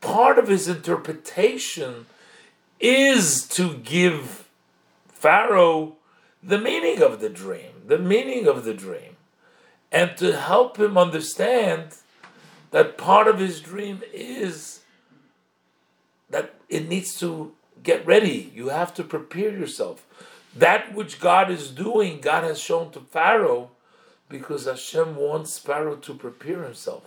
part 0.01 0.39
of 0.39 0.47
his 0.47 0.67
interpretation 0.67 2.05
is 2.79 3.47
to 3.49 3.75
give 3.77 4.47
Pharaoh 5.07 5.97
the 6.41 6.59
meaning 6.59 7.01
of 7.01 7.19
the 7.19 7.29
dream, 7.29 7.83
the 7.85 7.99
meaning 7.99 8.47
of 8.47 8.63
the 8.63 8.73
dream, 8.73 9.17
and 9.91 10.15
to 10.17 10.37
help 10.37 10.77
him 10.77 10.97
understand 10.97 11.95
that 12.71 12.97
part 12.97 13.27
of 13.27 13.39
his 13.39 13.61
dream 13.61 14.01
is 14.13 14.81
that 16.29 16.53
it 16.69 16.87
needs 16.87 17.17
to 17.19 17.53
get 17.81 18.05
ready. 18.05 18.51
You 18.53 18.69
have 18.69 18.93
to 18.95 19.03
prepare 19.03 19.51
yourself. 19.51 20.05
That 20.55 20.93
which 20.93 21.19
God 21.19 21.49
is 21.49 21.71
doing, 21.71 22.21
God 22.21 22.43
has 22.43 22.59
shown 22.59 22.91
to 22.91 22.99
Pharaoh 22.99 23.71
because 24.27 24.65
Hashem 24.65 25.15
wants 25.15 25.57
Pharaoh 25.57 25.95
to 25.95 26.13
prepare 26.13 26.63
himself. 26.63 27.03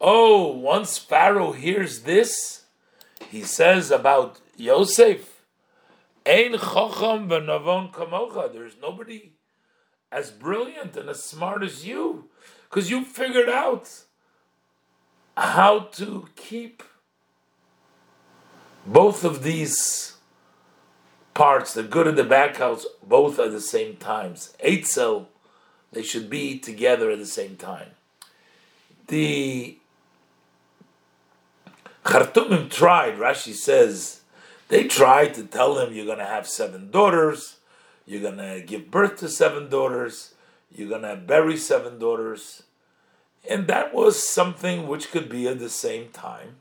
Oh, 0.00 0.48
once 0.48 0.98
Pharaoh 0.98 1.52
hears 1.52 2.02
this, 2.02 2.64
he 3.30 3.42
says 3.42 3.90
about 3.90 4.40
Yosef, 4.56 5.42
Ein 6.24 6.52
chacham 6.52 7.28
v'navon 7.28 7.92
kamocha. 7.92 8.52
There's 8.52 8.76
nobody 8.80 9.32
as 10.10 10.30
brilliant 10.30 10.96
and 10.96 11.08
as 11.08 11.22
smart 11.22 11.62
as 11.62 11.86
you, 11.86 12.28
because 12.68 12.90
you 12.90 13.04
figured 13.04 13.48
out 13.48 13.90
how 15.36 15.80
to 15.80 16.28
keep 16.36 16.82
both 18.86 19.24
of 19.24 19.42
these 19.42 20.16
parts, 21.34 21.74
the 21.74 21.82
good 21.82 22.06
and 22.06 22.16
the 22.16 22.24
bad 22.24 22.54
cows, 22.54 22.86
both 23.06 23.38
at 23.38 23.50
the 23.50 23.60
same 23.60 23.96
times. 23.96 24.56
Eitzel, 24.64 25.26
they 25.92 26.02
should 26.02 26.30
be 26.30 26.58
together 26.58 27.10
at 27.10 27.18
the 27.18 27.26
same 27.26 27.56
time. 27.56 27.90
The 29.08 29.78
Khartoumim 32.04 32.70
tried, 32.70 33.18
Rashi 33.18 33.52
says, 33.52 34.20
they 34.68 34.84
tried 34.84 35.34
to 35.34 35.44
tell 35.44 35.78
him 35.78 35.92
you're 35.92 36.06
going 36.06 36.18
to 36.18 36.24
have 36.24 36.48
seven 36.48 36.90
daughters, 36.90 37.55
you're 38.06 38.22
going 38.22 38.38
to 38.38 38.62
give 38.64 38.90
birth 38.90 39.16
to 39.18 39.28
seven 39.28 39.68
daughters, 39.68 40.34
you're 40.74 40.88
going 40.88 41.02
to 41.02 41.16
bury 41.16 41.56
seven 41.56 41.98
daughters. 41.98 42.62
And 43.48 43.66
that 43.66 43.94
was 43.94 44.28
something 44.28 44.88
which 44.88 45.10
could 45.10 45.28
be 45.28 45.46
at 45.46 45.58
the 45.58 45.68
same 45.68 46.08
time 46.08 46.56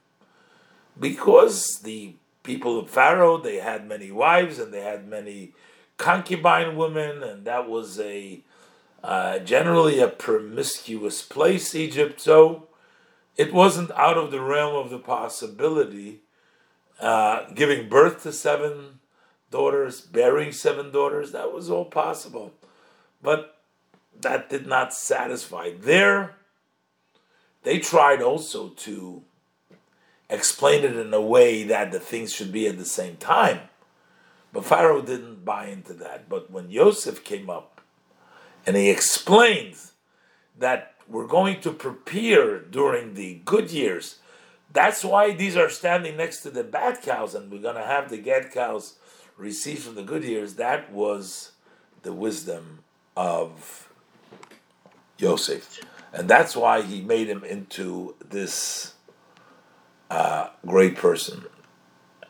because 1.00 1.80
the 1.80 2.16
people 2.44 2.80
of 2.80 2.90
Pharaoh, 2.90 3.38
they 3.38 3.58
had 3.58 3.88
many 3.88 4.12
wives 4.12 4.60
and 4.60 4.74
they 4.74 4.82
had 4.82 5.08
many 5.08 5.54
concubine 5.98 6.76
women, 6.76 7.24
and 7.24 7.46
that 7.46 7.70
was 7.70 8.00
a 8.00 8.42
uh, 9.04 9.40
generally 9.40 10.00
a 10.00 10.08
promiscuous 10.08 11.22
place, 11.22 11.76
Egypt. 11.76 12.20
So 12.20 12.68
it 13.38 13.54
wasn't 13.54 13.92
out 13.92 14.18
of 14.18 14.32
the 14.32 14.42
realm 14.42 14.76
of 14.76 14.90
the 14.90 15.00
possibility 15.00 16.22
uh, 17.00 17.46
giving 17.54 17.88
birth 17.90 18.24
to 18.24 18.32
seven 18.32 19.00
daughters, 19.56 20.02
bearing 20.02 20.52
seven 20.52 20.91
daughters. 20.91 21.32
That 21.32 21.54
was 21.54 21.70
all 21.70 21.86
possible, 21.86 22.52
but 23.24 23.56
that 24.20 24.50
did 24.50 24.68
not 24.68 24.94
satisfy. 24.94 25.72
There, 25.80 26.36
they 27.63 27.80
tried 27.80 28.22
also 28.22 28.70
to 28.88 29.24
explain 30.30 30.84
it 30.84 30.98
in 30.98 31.13
a 31.13 31.22
way 31.22 31.63
that 31.63 31.94
the 31.94 32.02
things 32.02 32.34
should 32.34 32.52
be 32.52 32.68
at 32.68 32.78
the 32.78 32.84
same 33.00 33.15
time. 33.15 33.60
But 34.52 34.65
Pharaoh 34.65 35.02
didn't 35.02 35.46
buy 35.46 35.68
into 35.68 35.94
that. 35.94 36.28
But 36.28 36.52
when 36.52 36.70
Yosef 36.70 37.24
came 37.24 37.50
up 37.50 37.80
and 38.65 38.76
he 38.76 38.89
explained 38.89 39.78
that 40.60 40.96
we're 41.08 41.28
going 41.28 41.62
to 41.62 41.72
prepare 41.72 42.60
during 42.60 43.13
the 43.13 43.41
good 43.46 43.72
years, 43.72 44.18
that's 44.74 45.06
why 45.06 45.32
these 45.32 45.56
are 45.56 45.70
standing 45.70 46.18
next 46.18 46.41
to 46.41 46.50
the 46.50 46.63
bad 46.65 47.02
cows, 47.02 47.36
and 47.36 47.50
we're 47.50 47.62
going 47.62 47.82
to 47.84 47.91
have 47.94 48.10
the 48.10 48.20
bad 48.20 48.52
cows 48.52 48.96
receive 49.38 49.80
from 49.80 49.95
the 49.95 50.04
good 50.04 50.24
years. 50.24 50.56
That 50.56 50.91
was 50.91 51.52
the 52.04 52.13
wisdom 52.13 52.80
of 53.15 53.89
Yosef. 55.17 55.80
And 56.13 56.30
that's 56.30 56.56
why 56.56 56.82
he 56.82 57.02
made 57.02 57.28
him 57.28 57.43
into 57.43 58.15
this 58.24 58.93
uh, 60.10 60.50
great 60.65 60.95
person. 60.95 61.43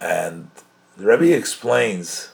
And 0.01 0.49
the 0.97 1.05
Rebbe 1.05 1.35
explains 1.35 2.31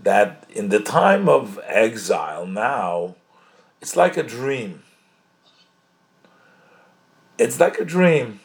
that 0.00 0.44
in 0.50 0.68
the 0.68 0.80
time 0.80 1.28
of 1.28 1.60
exile 1.64 2.46
now, 2.46 3.16
it's 3.80 3.96
like 3.96 4.16
a 4.16 4.22
dream. 4.22 4.82
It's 7.38 7.60
like 7.60 7.78
a 7.78 7.84
dream. 7.84 8.40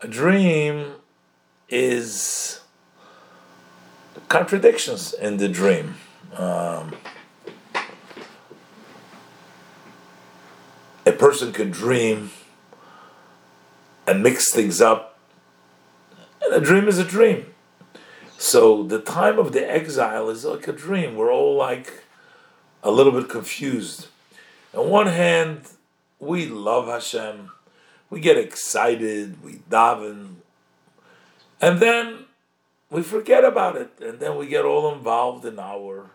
A 0.00 0.08
dream 0.08 0.94
is 1.68 2.61
contradictions 4.28 5.12
in 5.12 5.36
the 5.36 5.48
dream. 5.48 5.96
Um, 6.36 6.94
a 11.04 11.12
person 11.12 11.52
could 11.52 11.72
dream 11.72 12.30
and 14.06 14.22
mix 14.22 14.52
things 14.52 14.80
up. 14.80 15.18
And 16.42 16.54
a 16.54 16.60
dream 16.60 16.88
is 16.88 16.98
a 16.98 17.04
dream. 17.04 17.46
So 18.38 18.82
the 18.82 19.00
time 19.00 19.38
of 19.38 19.52
the 19.52 19.68
exile 19.70 20.28
is 20.28 20.44
like 20.44 20.66
a 20.66 20.72
dream. 20.72 21.16
We're 21.16 21.32
all 21.32 21.56
like 21.56 22.04
a 22.82 22.90
little 22.90 23.12
bit 23.12 23.28
confused. 23.28 24.08
On 24.74 24.90
one 24.90 25.06
hand, 25.06 25.62
we 26.18 26.46
love 26.46 26.86
Hashem, 26.86 27.50
we 28.10 28.20
get 28.20 28.38
excited, 28.38 29.42
we 29.42 29.60
daven, 29.70 30.36
and 31.60 31.80
then 31.80 32.21
we 32.92 33.02
forget 33.02 33.42
about 33.42 33.76
it, 33.76 33.90
and 34.02 34.20
then 34.20 34.36
we 34.36 34.46
get 34.46 34.66
all 34.66 34.92
involved 34.92 35.46
in 35.46 35.58
our 35.58 36.10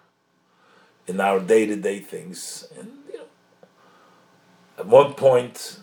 in 1.08 1.20
our 1.20 1.40
day 1.40 1.66
to 1.66 1.76
day 1.76 2.00
things. 2.00 2.68
And 2.78 3.00
you 3.12 3.18
know, 3.18 3.26
at 4.78 4.86
one 4.86 5.16
point, 5.16 5.80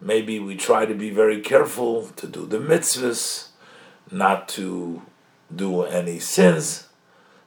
maybe 0.00 0.40
we 0.40 0.56
try 0.56 0.86
to 0.86 0.94
be 0.94 1.10
very 1.10 1.40
careful 1.40 2.08
to 2.16 2.26
do 2.26 2.46
the 2.46 2.58
mitzvahs, 2.58 3.50
not 4.10 4.48
to 4.48 5.02
do 5.54 5.82
any 5.82 6.18
sins, 6.18 6.88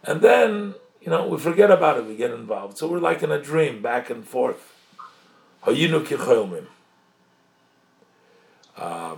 and 0.02 0.22
then 0.22 0.76
you 1.02 1.10
know 1.10 1.28
we 1.28 1.38
forget 1.38 1.70
about 1.70 1.98
it. 1.98 2.06
We 2.06 2.16
get 2.16 2.32
involved, 2.32 2.78
so 2.78 2.88
we're 2.88 3.00
like 3.00 3.22
in 3.22 3.32
a 3.34 3.42
dream, 3.42 3.82
back 3.82 4.10
and 4.10 4.26
forth. 4.26 4.74
Uh, 8.78 9.16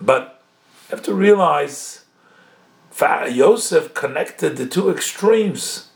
but 0.00 0.42
you 0.88 0.96
have 0.96 1.02
to 1.02 1.12
realize 1.12 2.01
Yosef 3.00 3.94
connected 3.94 4.56
the 4.56 4.66
two 4.66 4.90
extremes. 4.90 5.88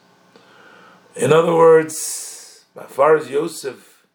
In 1.15 1.33
other 1.33 1.55
words, 1.55 2.65
as 2.79 2.91
far 2.91 3.17
as 3.17 3.31
Yosef 3.31 4.07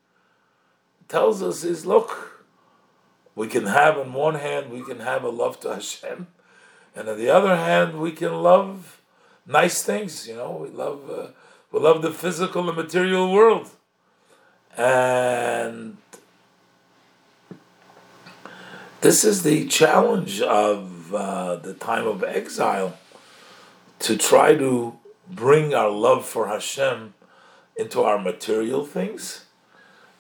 tells 1.08 1.42
us 1.42 1.64
is 1.64 1.86
look, 1.86 2.44
we 3.36 3.48
can 3.48 3.66
have 3.66 3.98
on 3.98 4.14
one 4.14 4.36
hand 4.36 4.72
we 4.72 4.84
can 4.84 5.00
have 5.00 5.24
a 5.24 5.30
love 5.30 5.60
to 5.62 5.74
Hashem, 5.74 6.28
and 6.96 7.10
on 7.10 7.18
the 7.18 7.30
other 7.30 7.56
hand 7.56 8.00
we 8.00 8.12
can 8.12 8.42
love 8.42 9.02
nice 9.46 9.84
things. 9.84 10.28
You 10.28 10.36
know, 10.36 10.52
we 10.52 10.70
love 10.70 11.10
uh, 11.10 11.28
we 11.72 11.80
love 11.80 12.02
the 12.02 12.12
physical 12.12 12.68
and 12.68 12.78
material 12.78 13.32
world, 13.32 13.70
and 14.78 15.98
this 19.02 19.24
is 19.24 19.44
the 19.44 19.68
challenge 19.68 20.42
of 20.42 20.91
uh, 21.14 21.56
the 21.56 21.74
time 21.74 22.08
of 22.08 22.24
exile 22.24 22.98
to 24.00 24.18
try 24.18 24.56
to 24.56 24.98
bring 25.30 25.74
our 25.74 25.90
love 25.90 26.26
for 26.26 26.48
Hashem 26.48 27.14
into 27.76 28.02
our 28.02 28.20
material 28.20 28.86
things 28.86 29.46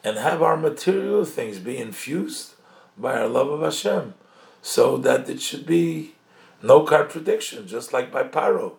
and 0.04 0.18
have 0.18 0.42
our 0.42 0.58
material 0.58 1.26
things 1.26 1.60
be 1.60 1.78
infused 1.78 2.54
by 2.98 3.20
our 3.20 3.28
love 3.28 3.50
of 3.50 3.62
Hashem 3.62 4.14
so 4.62 4.98
that 4.98 5.30
it 5.30 5.42
should 5.42 5.66
be 5.66 6.14
no 6.62 6.82
contradiction, 6.82 7.68
just 7.68 7.94
like 7.94 8.12
by 8.12 8.24
Paro. 8.24 8.74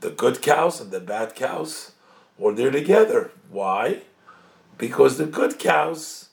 The 0.00 0.10
good 0.10 0.42
cows 0.42 0.80
and 0.80 0.90
the 0.90 1.00
bad 1.00 1.34
cows 1.34 1.92
were 2.38 2.52
there 2.52 2.70
together. 2.70 3.30
Why? 3.50 4.02
Because 4.78 5.18
the 5.18 5.26
good 5.26 5.58
cows 5.58 6.28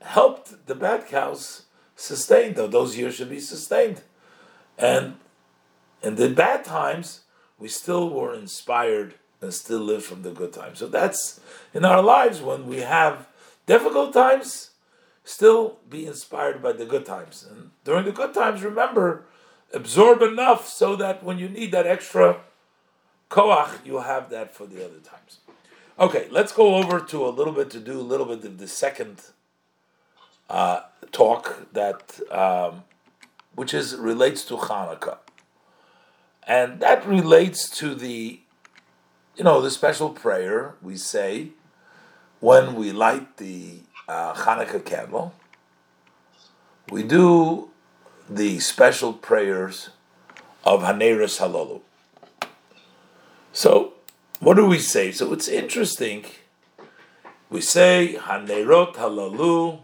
helped 0.00 0.66
the 0.66 0.74
bad 0.74 1.06
cows 1.06 1.62
sustain, 1.96 2.54
though 2.54 2.66
those 2.66 2.96
years 2.96 3.14
should 3.14 3.30
be 3.30 3.40
sustained. 3.40 4.02
And 4.78 5.16
in 6.02 6.14
the 6.14 6.28
bad 6.30 6.64
times, 6.64 7.22
we 7.58 7.68
still 7.68 8.08
were 8.08 8.32
inspired 8.32 9.14
and 9.40 9.52
still 9.52 9.80
live 9.80 10.04
from 10.04 10.22
the 10.22 10.30
good 10.30 10.52
times. 10.52 10.78
So 10.78 10.88
that's 10.88 11.40
in 11.74 11.84
our 11.84 12.02
lives 12.02 12.40
when 12.40 12.66
we 12.66 12.78
have 12.78 13.28
difficult 13.66 14.12
times, 14.12 14.70
still 15.24 15.78
be 15.88 16.06
inspired 16.06 16.62
by 16.62 16.72
the 16.72 16.86
good 16.86 17.04
times. 17.04 17.46
And 17.48 17.70
during 17.84 18.04
the 18.04 18.12
good 18.12 18.32
times, 18.32 18.62
remember, 18.62 19.24
absorb 19.72 20.22
enough 20.22 20.66
so 20.66 20.96
that 20.96 21.22
when 21.22 21.38
you 21.38 21.48
need 21.48 21.72
that 21.72 21.86
extra 21.86 22.40
koach, 23.30 23.84
you'll 23.84 24.00
have 24.02 24.30
that 24.30 24.54
for 24.54 24.66
the 24.66 24.84
other 24.84 24.98
times. 24.98 25.38
Okay, 25.98 26.28
let's 26.30 26.52
go 26.52 26.76
over 26.76 27.00
to 27.00 27.26
a 27.26 27.28
little 27.28 27.52
bit 27.52 27.70
to 27.70 27.80
do 27.80 28.00
a 28.00 28.02
little 28.02 28.26
bit 28.26 28.44
of 28.44 28.58
the 28.58 28.68
second 28.68 29.20
uh, 30.48 30.80
talk 31.10 31.72
that 31.72 32.20
um, 32.30 32.84
which 33.58 33.74
is 33.74 33.96
relates 33.96 34.44
to 34.44 34.54
Hanukkah, 34.56 35.18
and 36.46 36.78
that 36.78 37.04
relates 37.04 37.68
to 37.78 37.96
the 37.96 38.38
you 39.36 39.42
know 39.42 39.60
the 39.60 39.70
special 39.70 40.10
prayer 40.10 40.74
we 40.80 40.96
say 40.96 41.48
when 42.38 42.76
we 42.76 42.92
light 42.92 43.36
the 43.38 43.80
uh, 44.06 44.32
Hanukkah 44.34 44.84
candle. 44.84 45.34
We 46.88 47.02
do 47.02 47.70
the 48.30 48.60
special 48.60 49.12
prayers 49.12 49.90
of 50.64 50.82
Haneris 50.82 51.40
Halalu. 51.40 51.80
So, 53.52 53.94
what 54.38 54.54
do 54.54 54.66
we 54.66 54.78
say? 54.78 55.10
So 55.10 55.32
it's 55.32 55.48
interesting. 55.48 56.24
We 57.50 57.60
say 57.60 58.16
Hanerot 58.20 58.94
Halalu 58.94 59.80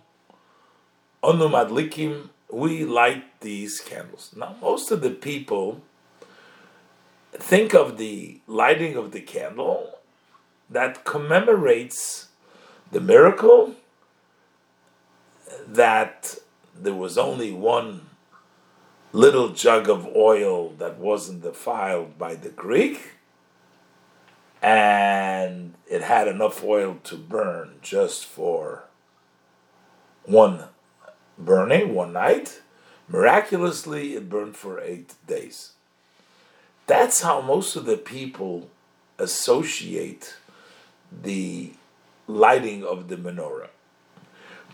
Onu 1.25 1.51
Madlikim. 1.51 2.29
We 2.55 2.85
light 2.85 3.41
these 3.41 3.81
candles. 3.81 4.33
Now, 4.37 4.55
most 4.63 4.93
of 4.93 5.01
the 5.01 5.11
people 5.11 5.83
think 7.33 7.75
of 7.75 7.99
the 7.99 8.39
lighting 8.47 8.95
of 8.95 9.11
the 9.11 9.21
candle 9.21 9.99
that 10.71 11.05
commemorates 11.05 12.29
the 12.93 13.01
miracle 13.01 13.75
that 15.67 16.37
there 16.73 16.95
was 16.95 17.19
only 17.19 17.51
one 17.51 18.07
little 19.11 19.49
jug 19.49 19.89
of 19.89 20.07
oil 20.15 20.69
that 20.79 20.97
wasn't 20.99 21.43
defiled 21.43 22.17
by 22.17 22.37
the 22.37 22.51
Greek, 22.51 23.15
and 24.63 25.75
it 25.91 26.03
had 26.03 26.29
enough 26.29 26.63
oil 26.63 26.99
to 27.03 27.17
burn 27.17 27.81
just 27.83 28.25
for 28.25 28.85
one 30.25 30.69
burning, 31.39 31.95
one 31.95 32.13
night. 32.13 32.61
Miraculously, 33.09 34.15
it 34.15 34.29
burned 34.29 34.57
for 34.57 34.81
eight 34.81 35.15
days. 35.27 35.73
That's 36.87 37.23
how 37.23 37.41
most 37.41 37.77
of 37.77 37.85
the 37.85 37.97
people 37.97 38.69
associate 39.19 40.37
the 41.23 41.73
lighting 42.27 42.85
of 42.85 43.09
the 43.09 43.17
menorah. 43.17 43.69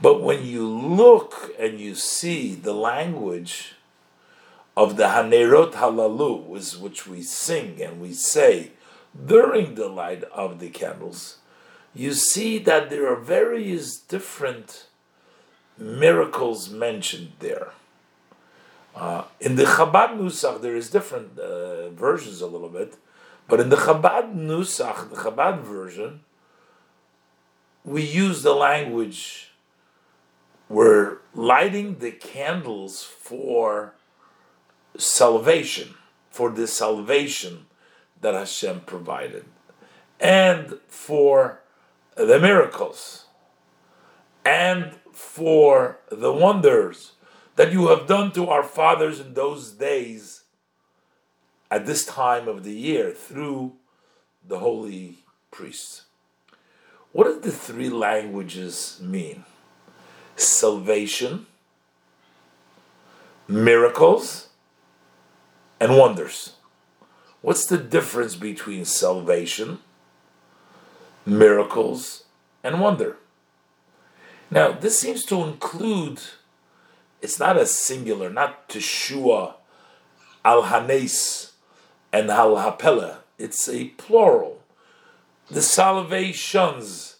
But 0.01 0.23
when 0.23 0.46
you 0.46 0.66
look 0.66 1.53
and 1.59 1.79
you 1.79 1.94
see 1.94 2.55
the 2.55 2.73
language 2.73 3.75
of 4.77 4.96
the 4.96 5.05
Hanerot 5.05 5.73
Halalu, 5.73 6.79
which 6.81 7.07
we 7.07 7.23
sing 7.23 7.83
and 7.83 8.01
we 8.01 8.14
say 8.14 8.73
during 9.27 9.75
the 9.75 9.88
light 9.88 10.25
of 10.25 10.59
the 10.59 10.70
candles, 10.70 11.37
you 11.94 12.14
see 12.14 12.59
that 12.59 12.88
there 12.88 13.07
are 13.09 13.16
various 13.16 13.99
different 13.99 14.87
miracles 15.81 16.71
mentioned 16.71 17.33
there. 17.40 17.71
Uh, 18.95 19.25
in 19.40 19.57
the 19.57 19.64
Chabad 19.64 20.19
Nusach, 20.19 20.61
there 20.61 20.77
is 20.77 20.90
different 20.90 21.38
uh, 21.38 21.90
versions 21.90 22.40
a 22.40 22.47
little 22.47 22.69
bit, 22.69 22.97
but 23.49 23.61
in 23.61 23.69
the 23.71 23.77
Chabad 23.77 24.35
Nusach, 24.35 25.11
the 25.11 25.16
Chabad 25.16 25.62
version, 25.62 26.21
we 27.85 28.03
use 28.03 28.43
the 28.43 28.55
language 28.55 29.51
we're 30.71 31.16
lighting 31.35 31.99
the 31.99 32.12
candles 32.12 33.03
for 33.03 33.95
salvation, 34.97 35.95
for 36.31 36.49
the 36.49 36.69
salvation 36.69 37.66
that 38.21 38.35
Hashem 38.35 38.83
provided, 38.83 39.47
and 40.21 40.79
for 40.87 41.61
the 42.14 42.38
miracles, 42.38 43.25
and 44.45 44.93
for 45.12 45.99
the 46.11 46.33
wonders 46.33 47.12
that 47.57 47.73
you 47.73 47.88
have 47.88 48.07
done 48.07 48.33
to 48.33 48.49
our 48.49 48.62
fathers 48.62 49.20
in 49.20 49.35
those 49.35 49.73
days 49.73 50.42
at 51.70 51.87
this 51.87 52.05
time 52.05 52.49
of 52.49 52.64
the 52.64 52.73
year 52.73 53.12
through 53.12 53.73
the 54.46 54.59
holy 54.59 55.18
priests. 55.51 56.03
What 57.12 57.25
do 57.25 57.40
the 57.40 57.53
three 57.53 57.90
languages 57.90 58.99
mean? 59.03 59.44
Salvation, 60.37 61.46
miracles, 63.49 64.49
and 65.81 65.96
wonders. 65.96 66.55
What's 67.42 67.66
the 67.66 67.79
difference 67.79 68.37
between 68.37 68.85
salvation, 68.85 69.79
miracles, 71.27 72.25
and 72.62 72.81
wonder? 72.81 73.16
Now, 74.51 74.73
this 74.73 74.99
seems 74.99 75.25
to 75.27 75.43
include, 75.45 76.21
it's 77.23 77.39
not 77.39 77.57
a 77.57 77.67
singular, 77.67 78.29
not 78.29 78.69
Teshua, 78.69 79.55
Al 80.45 80.65
Hanes, 80.65 81.53
and 82.13 82.31
Al 82.31 82.57
Hapela. 82.57 83.19
It's 83.39 83.69
a 83.69 83.87
plural. 83.91 84.61
The 85.49 85.63
salvations, 85.63 87.17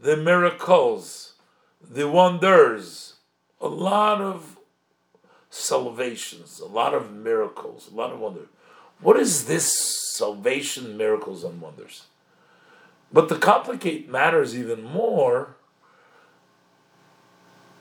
the 0.00 0.16
miracles, 0.16 1.34
the 1.82 2.08
wonders, 2.08 3.14
a 3.60 3.68
lot 3.68 4.22
of 4.22 4.58
salvations, 5.50 6.60
a 6.60 6.66
lot 6.66 6.94
of 6.94 7.12
miracles, 7.12 7.90
a 7.92 7.94
lot 7.94 8.12
of 8.12 8.20
wonders. 8.20 8.48
What 9.00 9.18
is 9.18 9.46
this 9.46 9.70
salvation, 10.16 10.96
miracles, 10.96 11.44
and 11.44 11.60
wonders? 11.60 12.04
But 13.12 13.28
to 13.28 13.36
complicate 13.36 14.08
matters 14.08 14.56
even 14.56 14.82
more, 14.82 15.56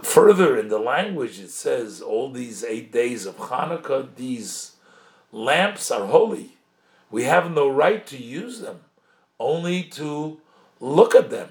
further 0.01 0.57
in 0.57 0.69
the 0.69 0.79
language 0.79 1.39
it 1.39 1.51
says 1.51 2.01
all 2.01 2.31
these 2.31 2.63
eight 2.63 2.91
days 2.91 3.25
of 3.25 3.37
Hanukkah, 3.37 4.15
these 4.15 4.73
lamps 5.31 5.91
are 5.91 6.07
holy. 6.07 6.57
We 7.11 7.23
have 7.23 7.51
no 7.51 7.69
right 7.69 8.05
to 8.07 8.17
use 8.17 8.59
them, 8.59 8.81
only 9.39 9.83
to 9.83 10.39
look 10.79 11.15
at 11.15 11.29
them 11.29 11.49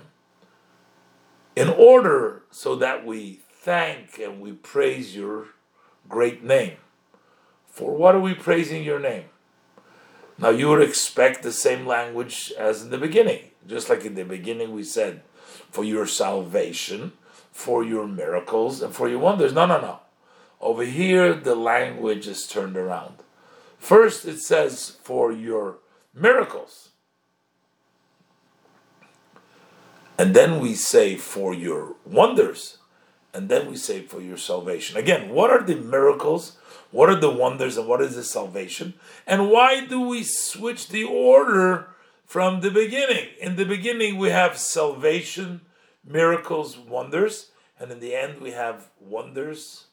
in 1.57 1.69
order 1.69 2.43
so 2.51 2.77
that 2.77 3.05
we 3.05 3.41
thank 3.51 4.19
and 4.19 4.41
we 4.41 4.53
praise 4.53 5.17
your 5.17 5.49
great 6.09 6.43
name. 6.43 6.77
For 7.67 7.97
what 7.97 8.15
are 8.15 8.21
we 8.21 8.35
praising 8.35 8.83
your 8.83 9.01
name? 9.01 9.25
Now 10.39 10.51
you 10.51 10.69
would 10.69 10.83
expect 10.83 11.43
the 11.43 11.53
same 11.53 11.85
language 11.87 12.53
as 12.57 12.83
in 12.83 12.91
the 12.91 12.99
beginning. 12.99 13.51
Just 13.67 13.91
like 13.91 14.05
in 14.05 14.15
the 14.15 14.25
beginning 14.25 14.73
we 14.73 14.85
said, 14.85 15.23
for 15.71 15.85
your 15.85 16.07
salvation, 16.07 17.13
for 17.59 17.83
your 17.83 18.07
miracles, 18.07 18.81
and 18.81 18.95
for 18.95 19.09
your 19.09 19.19
wonders. 19.19 19.53
No, 19.53 19.67
no, 19.67 19.81
no. 19.81 19.99
Over 20.61 20.85
here 20.85 21.35
the 21.35 21.57
language 21.57 22.29
is 22.29 22.47
turned 22.47 22.77
around. 22.77 23.17
First 23.79 24.25
it 24.25 24.39
says 24.39 24.97
for 25.03 25.33
your 25.33 25.79
miracles. 26.15 26.91
And 30.17 30.35
then 30.35 30.61
we 30.61 30.75
say 30.75 31.17
for 31.17 31.53
your 31.53 31.97
wonders. 32.07 32.79
And 33.35 33.49
then 33.49 33.69
we 33.69 33.77
say 33.77 34.03
for 34.03 34.21
your 34.21 34.37
salvation. 34.37 34.97
Again, 34.97 35.31
what 35.31 35.51
are 35.51 35.63
the 35.63 35.75
miracles? 35.75 36.57
What 36.93 37.11
are 37.11 37.21
the 37.21 37.29
wonders? 37.45 37.77
And 37.77 37.89
what 37.89 38.01
is 38.01 38.15
the 38.15 38.23
salvation? 38.23 38.95
And 39.27 39.51
why 39.51 39.85
do 39.85 40.01
we 40.01 40.23
switch 40.23 40.89
the 40.89 41.05
order 41.05 41.89
from 42.25 42.61
the 42.61 42.71
beginning? 42.71 43.31
In 43.41 43.57
the 43.57 43.65
beginning, 43.65 44.17
we 44.17 44.31
have 44.31 44.59
salvation, 44.59 45.63
miracles, 46.09 46.79
wonders. 46.79 47.51
And 47.79 47.93
in 47.93 48.01
the 48.01 48.15
end, 48.15 48.41
we 48.41 48.53
have 48.53 48.89
wonders. 49.01 49.85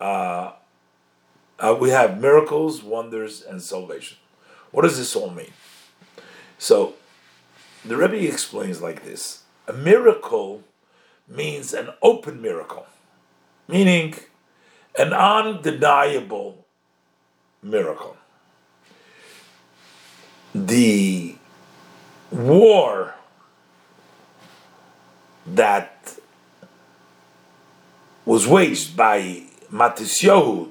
Uh, 0.00 0.52
uh, 1.58 1.76
we 1.80 1.90
have 1.90 2.20
miracles, 2.20 2.82
wonders, 2.82 3.42
and 3.42 3.62
salvation. 3.62 4.18
What 4.70 4.82
does 4.82 4.98
this 4.98 5.14
all 5.14 5.30
mean? 5.30 5.52
So, 6.58 6.94
the 7.84 7.96
Rebbe 7.96 8.28
explains 8.28 8.82
like 8.82 9.04
this: 9.04 9.44
a 9.66 9.72
miracle 9.72 10.62
means 11.28 11.72
an 11.72 11.90
open 12.02 12.42
miracle, 12.42 12.86
meaning 13.68 14.14
an 14.98 15.12
undeniable 15.12 16.66
miracle. 17.62 18.16
The 20.54 21.36
war 22.30 23.14
that 25.46 26.16
was 28.24 28.46
waged 28.46 28.96
by 28.96 29.44
Matisyahu, 29.70 30.70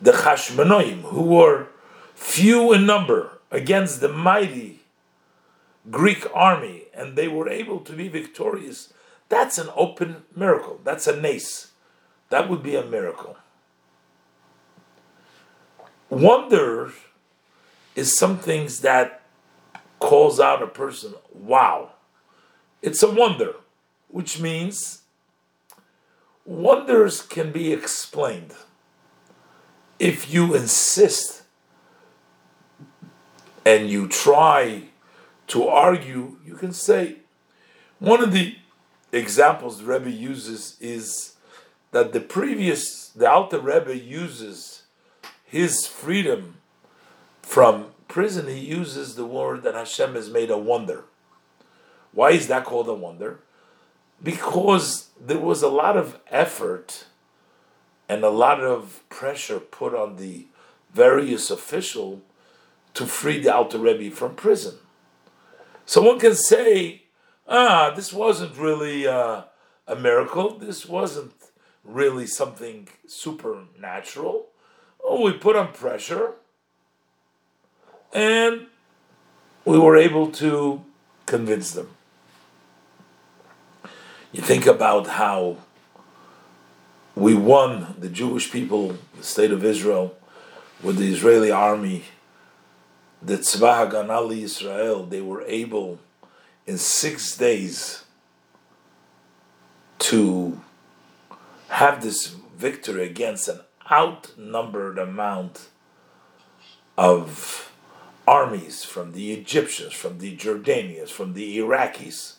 the 0.00 0.12
Chashmonoim, 0.12 1.02
who 1.02 1.22
were 1.22 1.66
few 2.14 2.72
in 2.72 2.86
number 2.86 3.38
against 3.50 4.00
the 4.00 4.08
mighty 4.08 4.80
Greek 5.90 6.26
army, 6.34 6.84
and 6.94 7.16
they 7.16 7.28
were 7.28 7.48
able 7.48 7.80
to 7.80 7.92
be 7.92 8.08
victorious. 8.08 8.92
That's 9.28 9.58
an 9.58 9.68
open 9.76 10.24
miracle. 10.34 10.80
That's 10.84 11.06
a 11.06 11.20
nace. 11.20 11.72
That 12.30 12.48
would 12.48 12.62
be 12.62 12.74
a 12.74 12.84
miracle. 12.84 13.36
Wonder 16.08 16.92
is 17.94 18.16
some 18.16 18.38
things 18.38 18.80
that 18.80 19.22
calls 19.98 20.38
out 20.38 20.62
a 20.62 20.66
person, 20.66 21.14
wow. 21.32 21.90
It's 22.82 23.02
a 23.02 23.10
wonder, 23.10 23.56
which 24.08 24.40
means 24.40 25.02
wonders 26.44 27.22
can 27.22 27.52
be 27.52 27.72
explained 27.72 28.52
if 29.98 30.32
you 30.32 30.54
insist 30.54 31.42
and 33.64 33.90
you 33.90 34.06
try 34.06 34.82
to 35.48 35.66
argue, 35.66 36.38
you 36.44 36.54
can 36.54 36.72
say 36.72 37.16
one 37.98 38.22
of 38.22 38.32
the 38.32 38.56
examples 39.12 39.78
the 39.78 39.84
Rebbe 39.84 40.10
uses 40.10 40.76
is 40.80 41.34
that 41.92 42.12
the 42.12 42.20
previous, 42.20 43.08
the 43.08 43.30
Alter 43.30 43.58
Rebbe 43.58 43.96
uses 43.96 44.82
his 45.44 45.86
freedom 45.86 46.58
from 47.42 47.86
prison, 48.08 48.48
he 48.48 48.58
uses 48.58 49.14
the 49.14 49.24
word 49.24 49.62
that 49.62 49.74
Hashem 49.74 50.14
has 50.14 50.28
made 50.28 50.50
a 50.50 50.58
wonder. 50.58 51.04
Why 52.12 52.30
is 52.30 52.48
that 52.48 52.64
called 52.64 52.88
a 52.88 52.94
wonder? 52.94 53.40
Because 54.22 55.10
there 55.20 55.38
was 55.38 55.62
a 55.62 55.68
lot 55.68 55.96
of 55.96 56.18
effort 56.30 57.06
and 58.08 58.24
a 58.24 58.30
lot 58.30 58.60
of 58.60 59.02
pressure 59.08 59.60
put 59.60 59.94
on 59.94 60.16
the 60.16 60.46
various 60.92 61.50
official 61.50 62.22
to 62.94 63.06
free 63.06 63.40
the 63.40 63.54
Alter 63.54 63.78
Rebbe 63.78 64.14
from 64.14 64.34
prison. 64.34 64.76
So 65.84 66.02
one 66.02 66.18
can 66.18 66.34
say, 66.34 67.02
ah, 67.46 67.92
this 67.94 68.12
wasn't 68.12 68.56
really 68.56 69.06
uh, 69.06 69.42
a 69.86 69.96
miracle. 69.96 70.58
This 70.58 70.86
wasn't 70.86 71.32
really 71.84 72.26
something 72.26 72.88
supernatural. 73.06 74.46
Oh, 75.04 75.22
we 75.22 75.32
put 75.32 75.56
on 75.56 75.72
pressure 75.72 76.32
and 78.12 78.66
we 79.64 79.78
were 79.78 79.96
able 79.96 80.30
to 80.32 80.84
convince 81.26 81.72
them. 81.72 81.95
You 84.36 84.42
think 84.42 84.66
about 84.66 85.06
how 85.06 85.56
we 87.14 87.34
won 87.34 87.94
the 87.98 88.10
Jewish 88.10 88.52
people, 88.52 88.98
the 89.16 89.22
state 89.22 89.50
of 89.50 89.64
Israel, 89.64 90.14
with 90.82 90.98
the 90.98 91.10
Israeli 91.10 91.50
army, 91.50 92.02
the 93.22 93.38
Tzvah 93.38 93.90
Haganah 93.90 94.36
Israel, 94.36 95.06
they 95.06 95.22
were 95.22 95.40
able 95.44 96.00
in 96.66 96.76
six 96.76 97.34
days 97.34 98.04
to 100.00 100.60
have 101.68 102.02
this 102.02 102.26
victory 102.58 103.06
against 103.06 103.48
an 103.48 103.60
outnumbered 103.90 104.98
amount 104.98 105.70
of 106.98 107.72
armies 108.28 108.84
from 108.84 109.12
the 109.12 109.32
Egyptians, 109.32 109.94
from 109.94 110.18
the 110.18 110.36
Jordanians, 110.36 111.08
from 111.08 111.32
the 111.32 111.56
Iraqis, 111.56 112.35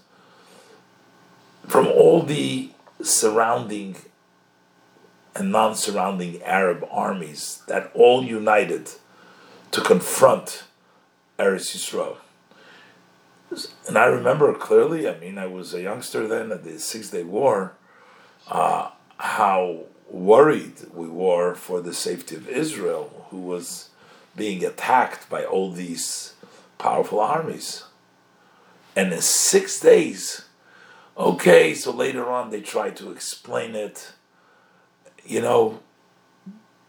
from 1.68 1.88
all 1.88 2.24
the 2.24 2.72
surrounding 3.02 3.98
and 5.36 5.52
non 5.52 5.76
surrounding 5.76 6.42
Arab 6.42 6.88
armies 6.90 7.62
that 7.68 7.92
all 7.94 8.24
united 8.24 8.90
to 9.72 9.82
confront 9.82 10.64
Eretz 11.38 11.76
Yisrael. 11.76 12.18
And 13.88 13.98
I 13.98 14.06
remember 14.06 14.54
clearly, 14.54 15.08
I 15.08 15.18
mean, 15.20 15.38
I 15.38 15.46
was 15.46 15.74
a 15.74 15.82
youngster 15.82 16.28
then 16.28 16.52
at 16.52 16.64
the 16.64 16.80
Six 16.80 17.12
Day 17.12 17.24
War, 17.24 17.74
uh, 18.50 18.92
how 19.18 19.84
worried 20.10 20.74
we 20.94 21.08
were 21.08 21.56
for 21.56 21.82
the 21.82 21.94
safety 21.94 22.36
of 22.36 22.50
Israel, 22.50 23.28
who 23.30 23.38
was 23.38 23.90
being 24.36 24.66
attacked 24.66 25.30
by 25.30 25.46
all 25.46 25.72
these 25.72 26.34
powerful 26.78 27.20
armies. 27.20 27.84
And 28.96 29.14
in 29.14 29.22
six 29.22 29.80
days, 29.80 30.47
okay, 31.18 31.74
so 31.74 31.92
later 31.92 32.30
on 32.30 32.50
they 32.50 32.62
tried 32.62 32.96
to 32.98 33.12
explain 33.12 33.76
it. 33.76 34.14
You 35.26 35.42
know, 35.42 35.80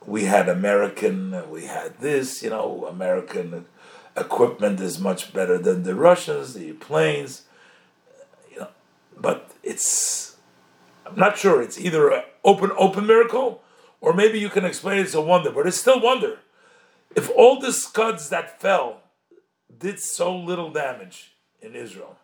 we 0.07 0.25
had 0.25 0.49
American, 0.49 1.51
we 1.51 1.64
had 1.67 1.99
this, 1.99 2.43
you 2.43 2.51
know, 2.51 2.87
American 2.88 3.67
equipment 4.17 4.81
is 4.81 4.99
much 4.99 5.33
better 5.33 5.59
than 5.59 5.83
the 5.83 5.95
Russians, 5.95 6.55
the 6.55 6.73
planes, 6.75 7.43
you 8.51 8.61
know, 8.61 8.69
but 9.17 9.51
it's, 9.62 10.37
I'm 11.07 11.17
not 11.17 11.38
sure, 11.38 11.62
it's 11.62 11.81
either 11.81 12.11
an 12.11 12.23
open, 12.45 12.71
open 12.77 13.07
miracle, 13.07 13.62
or 14.01 14.12
maybe 14.12 14.38
you 14.38 14.49
can 14.49 14.64
explain 14.64 14.99
it's 14.99 15.14
a 15.14 15.21
wonder, 15.21 15.51
but 15.51 15.67
it's 15.67 15.81
still 15.81 16.01
wonder. 16.01 16.38
If 17.17 17.31
all 17.31 17.59
the 17.59 17.73
scuds 17.73 18.29
that 18.29 18.61
fell 18.61 19.03
did 19.77 19.99
so 19.99 20.37
little 20.37 20.71
damage 20.71 21.35
in 21.61 21.75
Israel, 21.75 22.17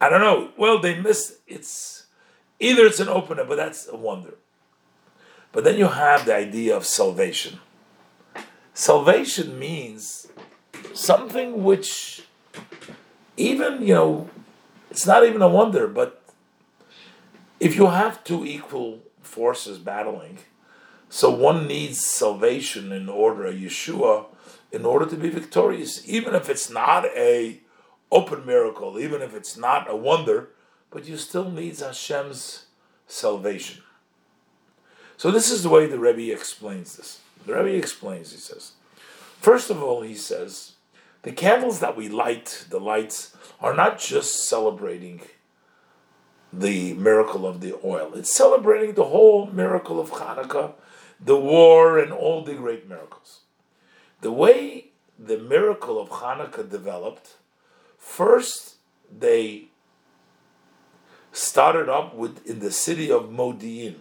I 0.00 0.08
don't 0.08 0.20
know. 0.20 0.50
Well, 0.56 0.78
they 0.78 1.00
missed. 1.00 1.34
It's 1.46 2.06
either 2.60 2.86
it's 2.86 3.00
an 3.00 3.08
opener, 3.08 3.44
but 3.44 3.56
that's 3.56 3.88
a 3.88 3.96
wonder. 3.96 4.34
But 5.52 5.64
then 5.64 5.78
you 5.78 5.88
have 5.88 6.26
the 6.26 6.34
idea 6.34 6.76
of 6.76 6.86
salvation. 6.86 7.60
Salvation 8.74 9.58
means 9.58 10.28
something 10.94 11.64
which, 11.64 12.22
even 13.36 13.82
you 13.82 13.94
know, 13.94 14.30
it's 14.90 15.06
not 15.06 15.24
even 15.24 15.42
a 15.42 15.48
wonder. 15.48 15.88
But 15.88 16.22
if 17.58 17.74
you 17.74 17.86
have 17.86 18.22
two 18.22 18.44
equal 18.44 19.00
forces 19.20 19.78
battling, 19.78 20.38
so 21.08 21.30
one 21.30 21.66
needs 21.66 22.04
salvation 22.04 22.92
in 22.92 23.08
order, 23.08 23.46
a 23.46 23.52
Yeshua, 23.52 24.26
in 24.70 24.84
order 24.84 25.06
to 25.06 25.16
be 25.16 25.30
victorious, 25.30 26.06
even 26.08 26.34
if 26.34 26.48
it's 26.48 26.70
not 26.70 27.06
a 27.06 27.60
open 28.10 28.46
miracle, 28.46 28.98
even 28.98 29.22
if 29.22 29.34
it's 29.34 29.56
not 29.56 29.90
a 29.90 29.96
wonder, 29.96 30.50
but 30.90 31.06
you 31.06 31.16
still 31.16 31.50
need 31.50 31.78
Hashem's 31.78 32.66
salvation. 33.06 33.82
So 35.16 35.30
this 35.30 35.50
is 35.50 35.62
the 35.62 35.68
way 35.68 35.86
the 35.86 35.98
Rebbe 35.98 36.32
explains 36.32 36.96
this. 36.96 37.20
The 37.46 37.54
Rebbe 37.54 37.76
explains, 37.76 38.32
he 38.32 38.38
says, 38.38 38.72
first 39.40 39.70
of 39.70 39.82
all, 39.82 40.02
he 40.02 40.14
says, 40.14 40.72
the 41.22 41.32
candles 41.32 41.80
that 41.80 41.96
we 41.96 42.08
light, 42.08 42.66
the 42.70 42.78
lights, 42.78 43.36
are 43.60 43.74
not 43.74 43.98
just 43.98 44.48
celebrating 44.48 45.20
the 46.52 46.94
miracle 46.94 47.46
of 47.46 47.60
the 47.60 47.74
oil. 47.84 48.12
It's 48.14 48.32
celebrating 48.32 48.94
the 48.94 49.04
whole 49.04 49.46
miracle 49.46 50.00
of 50.00 50.10
Hanukkah, 50.12 50.72
the 51.20 51.36
war, 51.36 51.98
and 51.98 52.12
all 52.12 52.42
the 52.42 52.54
great 52.54 52.88
miracles. 52.88 53.40
The 54.20 54.32
way 54.32 54.92
the 55.18 55.38
miracle 55.38 56.00
of 56.00 56.08
Hanukkah 56.08 56.70
developed, 56.70 57.36
first 58.08 58.76
they 59.16 59.68
started 61.30 61.88
up 61.88 62.14
with 62.14 62.44
in 62.46 62.58
the 62.58 62.72
city 62.72 63.12
of 63.12 63.24
Modi'in. 63.24 63.96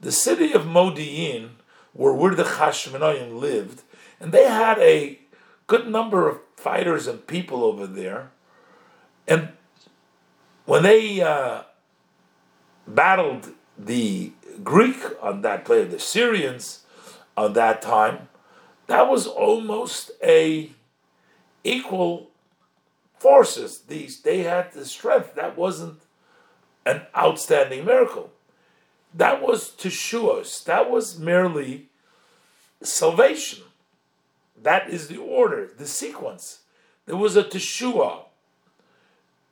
The 0.00 0.10
city 0.10 0.52
of 0.52 0.62
Modi'in, 0.62 1.50
where, 1.92 2.12
where 2.12 2.34
the 2.34 2.44
Hashmonaim 2.44 3.38
lived, 3.38 3.82
and 4.18 4.32
they 4.32 4.48
had 4.48 4.78
a 4.78 5.20
good 5.66 5.86
number 5.86 6.28
of 6.28 6.40
fighters 6.56 7.06
and 7.06 7.26
people 7.26 7.62
over 7.62 7.86
there. 7.86 8.30
And 9.26 9.50
when 10.64 10.82
they 10.82 11.20
uh, 11.20 11.62
battled 12.86 13.52
the 13.78 14.32
Greek 14.64 14.96
on 15.22 15.42
that 15.42 15.64
place, 15.66 15.92
the 15.92 16.00
Syrians 16.00 16.84
on 17.36 17.52
that 17.52 17.82
time, 17.82 18.28
that 18.86 19.08
was 19.08 19.26
almost 19.26 20.10
a 20.24 20.72
equal 21.62 22.27
forces. 23.18 23.80
These 23.88 24.20
they 24.20 24.42
had 24.42 24.72
the 24.72 24.84
strength. 24.84 25.34
That 25.34 25.56
wasn't 25.56 26.00
an 26.86 27.02
outstanding 27.16 27.84
miracle. 27.84 28.30
That 29.14 29.42
was 29.42 29.70
teshuos. 29.70 30.64
That 30.64 30.90
was 30.90 31.18
merely 31.18 31.88
salvation. 32.82 33.64
That 34.60 34.88
is 34.90 35.08
the 35.08 35.18
order, 35.18 35.70
the 35.76 35.86
sequence. 35.86 36.60
There 37.06 37.16
was 37.16 37.36
a 37.36 37.44
teshua 37.44 38.24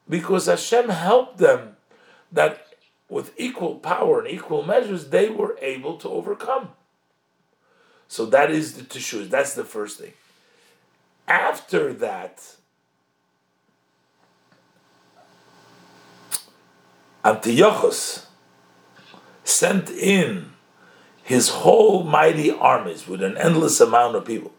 because 0.09 0.47
Hashem 0.47 0.89
helped 0.89 1.39
them 1.39 1.77
that 2.33 2.67
with 3.09 3.33
equal 3.39 3.77
power 3.77 4.21
and 4.21 4.29
equal 4.29 4.63
measures 4.63 5.09
they 5.09 5.29
were 5.29 5.57
able 5.63 5.97
to 5.99 6.09
overcome. 6.09 6.71
So 8.09 8.27
that 8.27 8.51
is 8.51 8.75
the 8.75 8.83
teshua. 8.83 9.29
That's 9.29 9.55
the 9.55 9.65
first 9.65 9.99
thing. 9.99 10.13
After 11.29 11.93
that, 11.95 12.56
Antiochus 17.27 18.29
sent 19.43 19.91
in 19.91 20.53
his 21.25 21.49
whole 21.49 22.05
mighty 22.05 22.53
armies 22.53 23.09
with 23.09 23.21
an 23.21 23.37
endless 23.37 23.81
amount 23.81 24.15
of 24.15 24.25
people. 24.25 24.53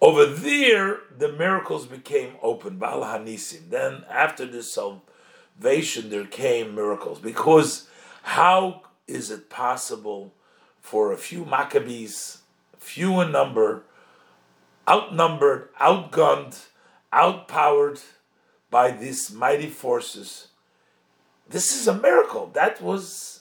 Over 0.00 0.24
there, 0.24 1.00
the 1.18 1.30
miracles 1.30 1.84
became 1.86 2.36
open, 2.40 2.78
Baal 2.78 3.02
Hanisim. 3.02 3.68
Then, 3.68 4.04
after 4.10 4.46
the 4.46 4.62
salvation, 4.62 6.08
there 6.08 6.24
came 6.24 6.74
miracles. 6.74 7.18
Because 7.18 7.86
how 8.22 8.84
is 9.06 9.30
it 9.30 9.50
possible 9.50 10.32
for 10.80 11.12
a 11.12 11.18
few 11.18 11.44
Maccabees, 11.44 12.38
few 12.78 13.20
in 13.20 13.30
number, 13.30 13.82
outnumbered, 14.88 15.68
outgunned, 15.74 16.64
outpowered 17.12 18.00
by 18.70 18.90
these 18.90 19.30
mighty 19.30 19.68
forces? 19.68 20.48
This 21.48 21.78
is 21.78 21.86
a 21.86 21.94
miracle. 21.94 22.50
That 22.54 22.80
was 22.80 23.40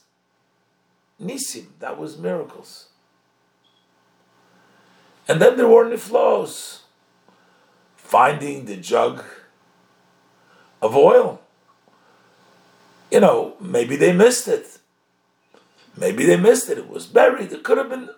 Nisim. 1.22 1.68
That 1.80 1.98
was 1.98 2.18
miracles. 2.18 2.88
And 5.28 5.42
then 5.42 5.56
there 5.58 5.68
were 5.68 5.86
niflos, 5.86 6.82
finding 7.96 8.66
the 8.66 8.76
jug 8.76 9.24
of 10.82 10.96
oil. 10.96 11.42
You 13.10 13.22
know, 13.22 13.56
maybe 13.60 13.96
they 13.96 14.12
missed 14.12 14.48
it. 14.48 14.80
Maybe 15.96 16.26
they 16.26 16.38
missed 16.38 16.70
it. 16.70 16.78
It 16.78 16.90
was 16.90 17.06
buried. 17.06 17.52
It 17.52 17.64
could 17.64 17.78
have 17.78 17.90
been. 17.90 18.10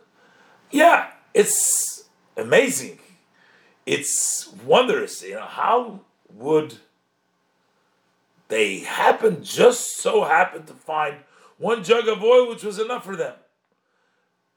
Yeah, 0.72 1.12
it's 1.34 2.06
amazing. 2.36 3.00
It's 3.86 4.50
wondrous. 4.66 5.22
You 5.22 5.36
know, 5.36 5.42
how 5.42 6.00
would 6.34 6.76
they 8.48 8.80
happen, 8.80 9.44
just 9.44 9.98
so 9.98 10.24
happened 10.24 10.68
to 10.68 10.74
find 10.74 11.18
one 11.58 11.84
jug 11.84 12.08
of 12.08 12.24
oil 12.24 12.50
which 12.50 12.64
was 12.64 12.80
enough 12.80 13.06
for 13.06 13.16
them? 13.16 13.36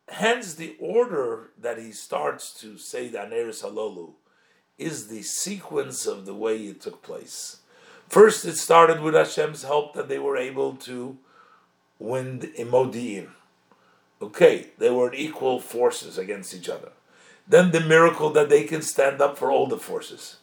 Hence, 0.09 0.55
the 0.55 0.77
order 0.81 1.51
that 1.61 1.79
he 1.79 1.93
starts 1.93 2.53
to 2.61 2.79
say 2.79 3.09
the 3.09 3.19
Aneris 3.19 3.63
Halolu 3.63 4.13
is 4.79 5.09
the 5.09 5.23
sequence 5.23 6.07
of 6.07 6.25
the 6.25 6.35
way 6.35 6.57
it 6.57 6.81
took 6.81 7.03
place. 7.03 7.59
First, 8.09 8.47
it 8.47 8.57
started 8.57 9.01
with 9.01 9.15
Hashem's 9.15 9.65
help 9.65 9.95
that 9.95 10.09
they 10.09 10.19
were 10.19 10.37
able 10.37 10.77
to 10.77 11.19
win 11.99 12.41
Imodi'in. 12.59 13.29
Okay, 14.23 14.69
they 14.79 14.91
were 14.91 15.13
equal 15.13 15.61
forces 15.61 16.17
against 16.17 16.55
each 16.55 16.69
other. 16.69 16.91
Then 17.47 17.71
the 17.71 17.81
miracle 17.81 18.31
that 18.31 18.49
they 18.49 18.65
can 18.65 18.83
stand 18.83 19.21
up 19.21 19.37
for 19.37 19.51
all 19.51 19.67
the 19.67 19.79
forces. 19.79 20.38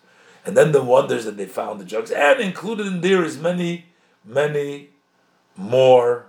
And 0.45 0.55
then 0.55 0.71
the 0.71 0.83
wonders 0.83 1.25
that 1.25 1.37
they 1.37 1.47
found 1.47 1.79
the 1.79 1.85
jugs. 1.85 2.11
And 2.11 2.39
included 2.39 2.85
in 2.85 3.01
there 3.01 3.23
is 3.23 3.37
many, 3.37 3.85
many 4.23 4.89
more 5.57 6.27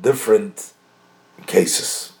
different 0.00 0.72
cases 1.46 2.12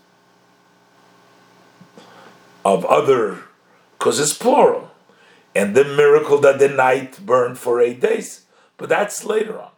of 2.64 2.84
other, 2.84 3.44
because 3.98 4.20
it's 4.20 4.34
plural, 4.34 4.90
and 5.54 5.74
the 5.74 5.84
miracle 5.84 6.38
that 6.40 6.58
the 6.58 6.68
night 6.68 7.24
burned 7.24 7.58
for 7.58 7.80
eight 7.80 8.00
days, 8.00 8.44
but 8.76 8.88
that's 8.88 9.24
later 9.24 9.58
on. 9.60 9.70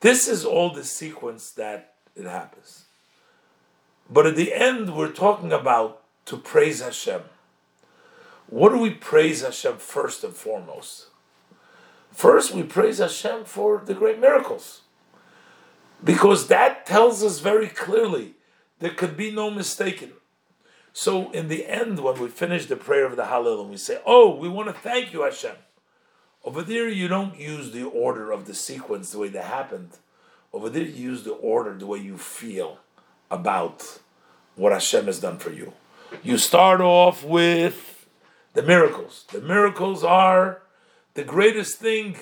This 0.00 0.28
is 0.28 0.44
all 0.44 0.70
the 0.72 0.84
sequence 0.84 1.50
that 1.52 1.94
it 2.14 2.26
happens. 2.26 2.84
But 4.08 4.26
at 4.26 4.36
the 4.36 4.52
end, 4.54 4.94
we're 4.96 5.12
talking 5.12 5.52
about 5.52 6.02
to 6.26 6.36
praise 6.36 6.80
Hashem. 6.80 7.22
What 8.50 8.70
do 8.70 8.78
we 8.78 8.90
praise 8.90 9.42
Hashem 9.42 9.78
first 9.78 10.24
and 10.24 10.34
foremost? 10.34 11.06
First, 12.10 12.52
we 12.52 12.64
praise 12.64 12.98
Hashem 12.98 13.44
for 13.44 13.80
the 13.84 13.94
great 13.94 14.18
miracles 14.18 14.82
because 16.02 16.48
that 16.48 16.84
tells 16.84 17.22
us 17.22 17.38
very 17.38 17.68
clearly 17.68 18.34
there 18.80 18.90
could 18.90 19.16
be 19.16 19.30
no 19.30 19.50
mistaking. 19.50 20.12
So, 20.92 21.30
in 21.30 21.46
the 21.46 21.66
end, 21.66 22.00
when 22.00 22.20
we 22.20 22.28
finish 22.28 22.66
the 22.66 22.74
prayer 22.74 23.06
of 23.06 23.14
the 23.14 23.24
Hallel 23.24 23.60
and 23.60 23.70
we 23.70 23.76
say, 23.76 24.00
Oh, 24.04 24.34
we 24.34 24.48
want 24.48 24.68
to 24.68 24.74
thank 24.74 25.12
you, 25.12 25.22
Hashem. 25.22 25.54
Over 26.44 26.62
there, 26.62 26.88
you 26.88 27.06
don't 27.06 27.38
use 27.38 27.70
the 27.70 27.84
order 27.84 28.32
of 28.32 28.46
the 28.46 28.54
sequence 28.54 29.12
the 29.12 29.18
way 29.18 29.28
that 29.28 29.44
happened. 29.44 29.90
Over 30.52 30.68
there, 30.68 30.82
you 30.82 31.10
use 31.10 31.22
the 31.22 31.34
order 31.34 31.74
the 31.74 31.86
way 31.86 31.98
you 31.98 32.18
feel 32.18 32.78
about 33.30 34.00
what 34.56 34.72
Hashem 34.72 35.06
has 35.06 35.20
done 35.20 35.38
for 35.38 35.52
you. 35.52 35.74
You 36.24 36.38
start 36.38 36.80
off 36.80 37.22
with 37.22 37.89
the 38.54 38.62
miracles. 38.62 39.24
The 39.32 39.40
miracles 39.40 40.04
are 40.04 40.62
the 41.14 41.24
greatest 41.24 41.78
thing 41.78 42.16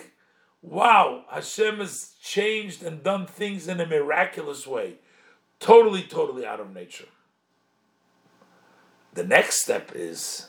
wow, 0.62 1.24
Hashem 1.30 1.78
has 1.78 2.14
changed 2.20 2.82
and 2.82 3.02
done 3.02 3.26
things 3.26 3.68
in 3.68 3.80
a 3.80 3.86
miraculous 3.86 4.66
way, 4.66 4.96
totally, 5.60 6.02
totally 6.02 6.44
out 6.44 6.60
of 6.60 6.74
nature. 6.74 7.06
The 9.14 9.24
next 9.24 9.62
step 9.62 9.92
is 9.94 10.48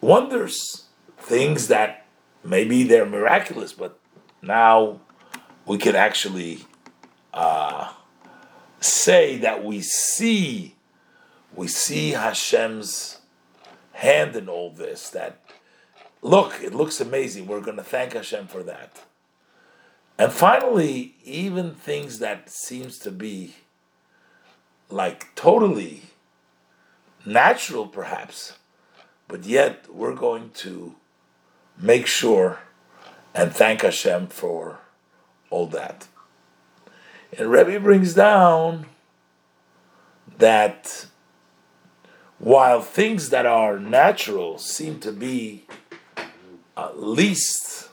wonders, 0.00 0.86
things 1.18 1.68
that 1.68 2.06
maybe 2.44 2.82
they're 2.82 3.06
miraculous, 3.06 3.72
but 3.72 3.98
now 4.40 5.00
we 5.66 5.78
can 5.78 5.96
actually 5.96 6.66
uh, 7.32 7.92
say 8.80 9.38
that 9.38 9.64
we 9.64 9.80
see, 9.80 10.76
we 11.54 11.68
see 11.68 12.10
Hashem's 12.10 13.18
hand 14.02 14.36
in 14.36 14.48
all 14.48 14.70
this. 14.70 15.08
That 15.10 15.40
look, 16.20 16.60
it 16.62 16.74
looks 16.74 17.00
amazing. 17.00 17.46
We're 17.46 17.60
going 17.60 17.76
to 17.76 17.82
thank 17.82 18.12
Hashem 18.12 18.48
for 18.48 18.62
that. 18.64 19.00
And 20.18 20.32
finally, 20.32 21.14
even 21.24 21.74
things 21.74 22.18
that 22.18 22.50
seems 22.50 22.98
to 22.98 23.10
be 23.10 23.54
like 24.90 25.34
totally 25.34 26.02
natural, 27.24 27.86
perhaps, 27.86 28.58
but 29.26 29.44
yet 29.44 29.86
we're 29.92 30.14
going 30.14 30.50
to 30.50 30.94
make 31.78 32.06
sure 32.06 32.58
and 33.34 33.52
thank 33.52 33.80
Hashem 33.82 34.26
for 34.26 34.80
all 35.48 35.66
that. 35.68 36.06
And 37.38 37.50
Rebbe 37.50 37.80
brings 37.80 38.12
down 38.12 38.86
that 40.38 41.06
while 42.42 42.80
things 42.80 43.30
that 43.30 43.46
are 43.46 43.78
natural 43.78 44.58
seem 44.58 44.98
to 44.98 45.12
be 45.12 45.64
uh, 46.76 46.90
least 46.96 47.88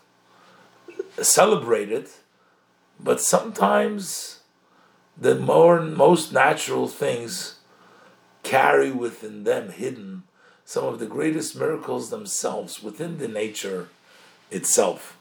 celebrated, 1.21 2.09
but 2.99 3.21
sometimes 3.21 4.39
the 5.15 5.35
more 5.35 5.79
most 5.79 6.33
natural 6.33 6.87
things 6.87 7.59
carry 8.41 8.89
within 8.89 9.43
them 9.43 9.69
hidden 9.69 10.23
some 10.65 10.83
of 10.83 10.97
the 10.97 11.05
greatest 11.05 11.55
miracles 11.55 12.09
themselves 12.09 12.81
within 12.81 13.19
the 13.19 13.27
nature 13.27 13.89
itself. 14.49 15.15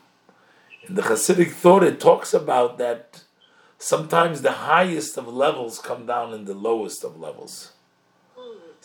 In 0.89 0.95
the 0.95 1.03
Hasidic 1.03 1.53
thought, 1.53 1.83
it 1.83 2.01
talks 2.01 2.33
about 2.33 2.79
that 2.79 3.25
sometimes 3.79 4.41
the 4.41 4.53
highest 4.53 5.19
of 5.19 5.29
levels 5.29 5.79
come 5.79 6.07
down 6.07 6.33
in 6.33 6.47
the 6.47 6.55
lowest 6.55 7.05
of 7.05 7.21
levels. 7.21 7.73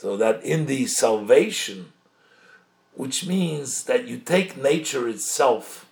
So 0.03 0.17
that 0.17 0.43
in 0.43 0.65
the 0.65 0.85
salvation, 0.87 1.93
which 2.93 3.25
means 3.25 3.85
that 3.85 4.05
you 4.05 4.17
take 4.17 4.61
nature 4.61 5.07
itself 5.07 5.89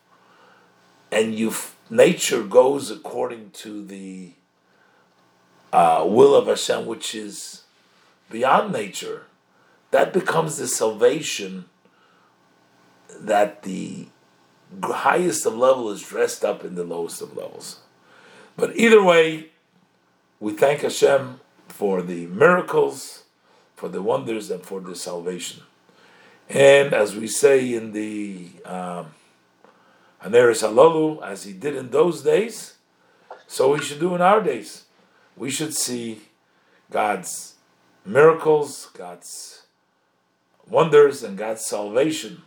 and 1.09 1.33
you 1.33 1.53
nature 1.89 2.43
goes 2.43 2.91
according 2.91 3.51
to 3.51 3.85
the 3.85 4.33
uh, 5.71 6.03
will 6.05 6.35
of 6.35 6.47
Hashem, 6.47 6.87
which 6.87 7.15
is 7.15 7.63
beyond 8.29 8.73
nature, 8.73 9.27
that 9.91 10.11
becomes 10.11 10.57
the 10.57 10.67
salvation 10.67 11.69
that 13.17 13.63
the 13.63 14.07
highest 14.83 15.45
of 15.45 15.55
level 15.55 15.89
is 15.89 16.01
dressed 16.01 16.43
up 16.43 16.65
in 16.65 16.75
the 16.75 16.83
lowest 16.83 17.21
of 17.21 17.37
levels. 17.37 17.79
But 18.57 18.75
either 18.75 19.01
way, 19.01 19.51
we 20.41 20.51
thank 20.51 20.81
Hashem 20.81 21.39
for 21.69 22.01
the 22.01 22.25
miracles, 22.25 23.20
for 23.81 23.89
the 23.89 24.01
wonders, 24.01 24.51
and 24.51 24.61
for 24.63 24.79
the 24.79 24.95
salvation. 24.95 25.63
And 26.47 26.93
as 26.93 27.15
we 27.15 27.25
say 27.25 27.73
in 27.73 27.93
the 27.93 28.49
um, 28.63 29.07
Haneris 30.23 30.61
Halalu, 30.61 31.25
as 31.25 31.45
he 31.45 31.53
did 31.53 31.75
in 31.75 31.89
those 31.89 32.21
days, 32.21 32.75
so 33.47 33.73
we 33.73 33.81
should 33.81 33.99
do 33.99 34.13
in 34.13 34.21
our 34.21 34.39
days. 34.39 34.85
We 35.35 35.49
should 35.49 35.73
see 35.73 36.21
God's 36.91 37.55
miracles, 38.05 38.91
God's 38.93 39.63
wonders, 40.69 41.23
and 41.23 41.35
God's 41.35 41.65
salvation 41.65 42.43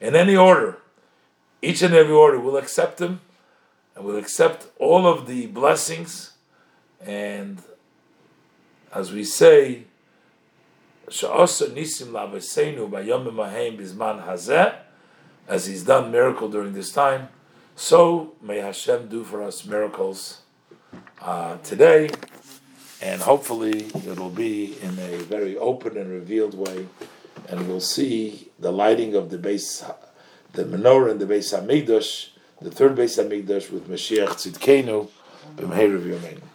in 0.00 0.16
any 0.16 0.36
order 0.36 0.78
each 1.60 1.82
and 1.82 1.94
every 1.94 2.14
order 2.14 2.40
will 2.40 2.56
accept 2.56 2.96
them 2.96 3.20
and 3.94 4.06
will 4.06 4.16
accept 4.16 4.68
all 4.78 5.06
of 5.06 5.26
the 5.26 5.48
blessings. 5.48 6.32
And 7.04 7.60
as 8.94 9.12
we 9.12 9.24
say, 9.24 9.84
as 15.48 15.66
he's 15.66 15.84
done 15.84 16.12
miracle 16.12 16.48
during 16.48 16.72
this 16.74 16.92
time, 16.92 17.28
so 17.74 18.34
may 18.42 18.58
Hashem 18.58 19.08
do 19.08 19.24
for 19.24 19.42
us 19.42 19.64
miracles 19.64 20.42
uh, 21.22 21.56
today, 21.58 22.10
and 23.00 23.22
hopefully 23.22 23.86
it'll 24.06 24.30
be 24.30 24.76
in 24.80 24.98
a 24.98 25.16
very 25.18 25.56
open 25.56 25.96
and 25.96 26.10
revealed 26.10 26.54
way, 26.54 26.86
and 27.48 27.68
we'll 27.68 27.80
see 27.80 28.50
the 28.58 28.72
lighting 28.72 29.14
of 29.14 29.30
the 29.30 29.38
base 29.38 29.84
the 30.52 30.64
menorah 30.64 31.10
and 31.12 31.20
the 31.20 31.26
Beis 31.26 31.52
Hamikdash, 31.54 32.30
the 32.60 32.70
third 32.70 32.96
Beis 32.96 33.22
Hamikdash 33.22 33.70
with 33.70 33.88
Mashiach 33.88 34.28
Tzidkenu, 34.28 35.08
b'mheir 35.56 35.94
of 35.94 36.02
Yomeinu. 36.02 36.47